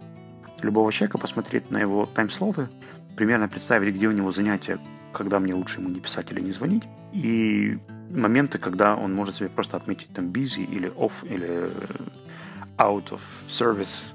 любого 0.62 0.92
человека, 0.92 1.18
посмотреть 1.18 1.70
на 1.70 1.78
его 1.78 2.06
таймслоты, 2.06 2.68
примерно 3.16 3.48
представить, 3.48 3.94
где 3.94 4.08
у 4.08 4.12
него 4.12 4.32
занятия, 4.32 4.78
когда 5.14 5.40
мне 5.40 5.54
лучше 5.54 5.80
ему 5.80 5.88
не 5.88 6.00
писать 6.00 6.30
или 6.32 6.40
не 6.40 6.52
звонить, 6.52 6.84
и 7.12 7.78
моменты, 8.10 8.58
когда 8.58 8.96
он 8.96 9.14
может 9.14 9.36
себе 9.36 9.48
просто 9.48 9.76
отметить 9.76 10.08
там 10.12 10.26
busy 10.26 10.64
или 10.64 10.90
off, 10.90 11.12
или 11.22 11.72
out 12.76 13.10
of 13.10 13.20
service, 13.48 14.12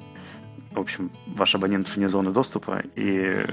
в 0.72 0.80
общем, 0.80 1.12
ваш 1.28 1.56
абонент 1.56 1.96
вне 1.96 2.08
зоны 2.10 2.32
доступа, 2.32 2.84
и 2.96 3.46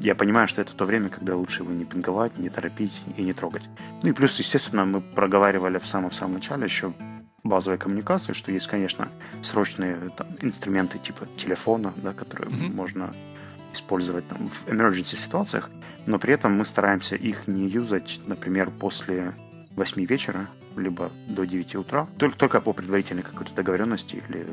я 0.00 0.14
понимаю, 0.14 0.48
что 0.48 0.62
это 0.62 0.74
то 0.74 0.84
время, 0.84 1.08
когда 1.08 1.36
лучше 1.36 1.62
его 1.62 1.72
не 1.72 1.84
пинговать, 1.84 2.38
не 2.38 2.48
торопить 2.48 2.92
и 3.16 3.22
не 3.22 3.32
трогать. 3.32 3.62
Ну 4.02 4.08
и 4.10 4.12
плюс, 4.12 4.38
естественно, 4.38 4.84
мы 4.84 5.00
проговаривали 5.00 5.78
в 5.78 5.86
самом-самом 5.86 6.34
начале 6.34 6.64
еще 6.64 6.92
базовой 7.44 7.78
коммуникации, 7.78 8.32
что 8.32 8.52
есть, 8.52 8.68
конечно, 8.68 9.10
срочные 9.42 10.10
там, 10.16 10.28
инструменты 10.40 10.98
типа 10.98 11.26
телефона, 11.36 11.92
да, 11.96 12.12
которые 12.12 12.50
mm-hmm. 12.50 12.74
можно 12.74 13.12
использовать 13.72 14.26
там, 14.28 14.48
в 14.48 14.66
emergency 14.66 15.16
ситуациях, 15.16 15.70
но 16.06 16.18
при 16.18 16.34
этом 16.34 16.52
мы 16.52 16.64
стараемся 16.64 17.16
их 17.16 17.46
не 17.46 17.68
юзать, 17.68 18.20
например, 18.26 18.70
после 18.70 19.34
8 19.76 20.04
вечера, 20.04 20.48
либо 20.76 21.10
до 21.28 21.44
9 21.44 21.76
утра, 21.76 22.06
только, 22.18 22.36
только 22.36 22.60
по 22.60 22.72
предварительной 22.72 23.22
какой-то 23.22 23.54
договоренности 23.54 24.22
или 24.28 24.46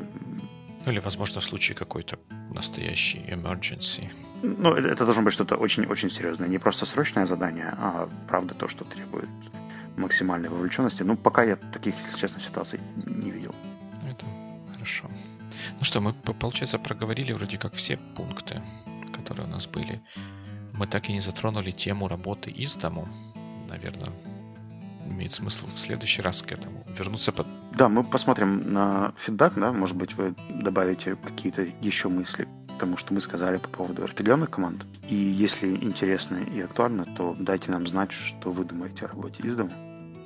ну 0.86 0.92
или, 0.92 0.98
возможно, 0.98 1.40
в 1.40 1.44
случае 1.44 1.76
какой-то 1.76 2.18
настоящей 2.54 3.18
emergency. 3.28 4.08
Ну, 4.42 4.72
это, 4.72 4.88
это 4.88 5.04
должно 5.04 5.22
быть 5.22 5.34
что-то 5.34 5.56
очень-очень 5.56 6.10
серьезное. 6.10 6.48
Не 6.48 6.58
просто 6.58 6.86
срочное 6.86 7.26
задание, 7.26 7.74
а 7.76 8.08
правда 8.28 8.54
то, 8.54 8.66
что 8.66 8.84
требует 8.84 9.28
максимальной 9.96 10.48
вовлеченности. 10.48 11.02
Ну, 11.02 11.16
пока 11.16 11.44
я 11.44 11.56
таких, 11.56 11.94
если 12.06 12.18
честно, 12.18 12.40
ситуаций 12.40 12.80
не 13.04 13.30
видел. 13.30 13.54
Это 14.02 14.24
хорошо. 14.72 15.10
Ну 15.78 15.84
что, 15.84 16.00
мы, 16.00 16.14
получается, 16.14 16.78
проговорили 16.78 17.32
вроде 17.32 17.58
как 17.58 17.74
все 17.74 17.98
пункты, 18.16 18.62
которые 19.30 19.46
у 19.46 19.50
нас 19.50 19.68
были. 19.68 20.00
Мы 20.72 20.86
так 20.86 21.08
и 21.08 21.12
не 21.12 21.20
затронули 21.20 21.70
тему 21.70 22.08
работы 22.08 22.50
из 22.50 22.74
дому. 22.74 23.08
Наверное, 23.68 24.12
имеет 25.06 25.32
смысл 25.32 25.66
в 25.72 25.78
следующий 25.78 26.22
раз 26.22 26.42
к 26.42 26.50
этому 26.50 26.84
вернуться. 26.98 27.30
Под... 27.30 27.46
Да, 27.72 27.88
мы 27.88 28.02
посмотрим 28.02 28.72
на 28.72 29.12
фидбэк, 29.16 29.54
да, 29.54 29.72
может 29.72 29.96
быть, 29.96 30.14
вы 30.14 30.34
добавите 30.48 31.14
какие-то 31.14 31.62
еще 31.80 32.08
мысли 32.08 32.48
к 32.68 32.80
тому, 32.80 32.96
что 32.96 33.14
мы 33.14 33.20
сказали 33.20 33.58
по 33.58 33.68
поводу 33.68 34.02
распределенных 34.02 34.50
команд. 34.50 34.84
И 35.08 35.14
если 35.14 35.68
интересно 35.68 36.38
и 36.38 36.60
актуально, 36.60 37.04
то 37.04 37.36
дайте 37.38 37.70
нам 37.70 37.86
знать, 37.86 38.10
что 38.10 38.50
вы 38.50 38.64
думаете 38.64 39.04
о 39.04 39.08
работе 39.08 39.42
из 39.44 39.54
дома, 39.54 39.72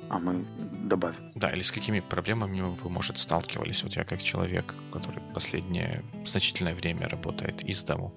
а 0.09 0.17
мы 0.17 0.45
добавим. 0.89 1.31
Да, 1.35 1.51
или 1.51 1.61
с 1.61 1.71
какими 1.71 1.99
проблемами 1.99 2.61
вы, 2.61 2.89
может, 2.89 3.19
сталкивались. 3.19 3.83
Вот 3.83 3.93
я 3.93 4.03
как 4.03 4.23
человек, 4.23 4.73
который 4.91 5.21
последнее 5.33 6.01
значительное 6.25 6.73
время 6.73 7.07
работает 7.07 7.61
из 7.61 7.83
дому, 7.83 8.11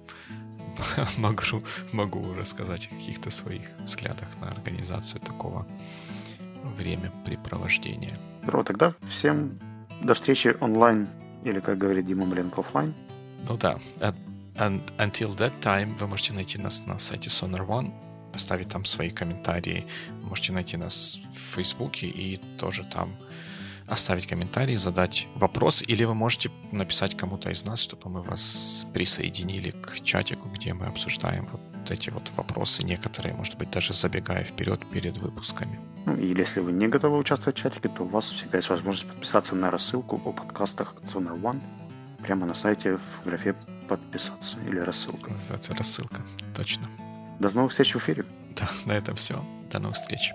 могу, 1.17 1.63
могу 1.91 2.33
рассказать 2.33 2.87
о 2.87 2.95
каких-то 2.95 3.31
своих 3.31 3.61
взглядах 3.79 4.29
на 4.41 4.49
организацию 4.49 5.21
такого 5.21 5.67
времяпрепровождения. 6.77 8.15
Здорово, 8.43 8.63
тогда 8.63 8.93
всем 9.03 9.59
до 10.01 10.13
встречи 10.13 10.55
онлайн, 10.59 11.07
или, 11.43 11.59
как 11.59 11.77
говорит 11.77 12.05
Дима 12.05 12.25
Маленко, 12.25 12.61
офлайн. 12.61 12.93
Ну 13.47 13.57
да. 13.57 13.77
And 14.55 14.81
until 14.97 15.35
that 15.37 15.59
time 15.61 15.95
вы 15.97 16.07
можете 16.07 16.33
найти 16.33 16.57
нас 16.57 16.85
на 16.85 16.97
сайте 16.97 17.29
Sonar 17.29 17.65
One, 17.65 17.93
оставить 18.33 18.69
там 18.69 18.85
свои 18.85 19.09
комментарии. 19.09 19.85
Можете 20.23 20.53
найти 20.53 20.77
нас 20.77 21.19
в 21.31 21.55
Фейсбуке 21.55 22.07
и 22.07 22.37
тоже 22.57 22.83
там 22.83 23.15
оставить 23.89 24.27
комментарий, 24.27 24.75
задать 24.75 25.27
вопрос, 25.35 25.81
или 25.81 26.03
вы 26.03 26.13
можете 26.13 26.51
написать 26.71 27.17
кому-то 27.17 27.49
из 27.49 27.63
нас, 27.65 27.79
чтобы 27.79 28.09
мы 28.09 28.21
вас 28.21 28.85
присоединили 28.93 29.71
к 29.71 30.01
чатику, 30.03 30.49
где 30.49 30.73
мы 30.73 30.85
обсуждаем 30.85 31.47
вот 31.47 31.61
эти 31.89 32.09
вот 32.09 32.29
вопросы, 32.37 32.83
некоторые, 32.83 33.33
может 33.33 33.57
быть, 33.57 33.71
даже 33.71 33.93
забегая 33.93 34.43
вперед 34.43 34.79
перед 34.91 35.17
выпусками. 35.17 35.79
Ну, 36.05 36.15
или 36.15 36.39
если 36.39 36.59
вы 36.59 36.71
не 36.71 36.87
готовы 36.87 37.17
участвовать 37.17 37.57
в 37.57 37.61
чатике, 37.61 37.89
то 37.89 38.03
у 38.03 38.07
вас 38.07 38.25
всегда 38.25 38.57
есть 38.57 38.69
возможность 38.69 39.07
подписаться 39.07 39.55
на 39.55 39.71
рассылку 39.71 40.21
о 40.23 40.31
подкастах 40.31 40.93
Sonar 41.03 41.39
One 41.41 41.61
прямо 42.21 42.45
на 42.45 42.53
сайте 42.53 42.97
в 42.97 43.25
графе 43.25 43.55
«Подписаться» 43.87 44.57
или 44.67 44.79
«Рассылка». 44.79 45.31
Называется 45.31 45.75
«Рассылка», 45.75 46.21
точно. 46.55 46.85
До 47.39 47.49
новых 47.55 47.71
встреч 47.71 47.95
в 47.95 47.97
эфире. 47.97 48.25
Да, 48.55 48.69
на 48.85 48.91
этом 48.91 49.15
все. 49.15 49.43
До 49.71 49.79
новых 49.79 49.95
встреч. 49.95 50.31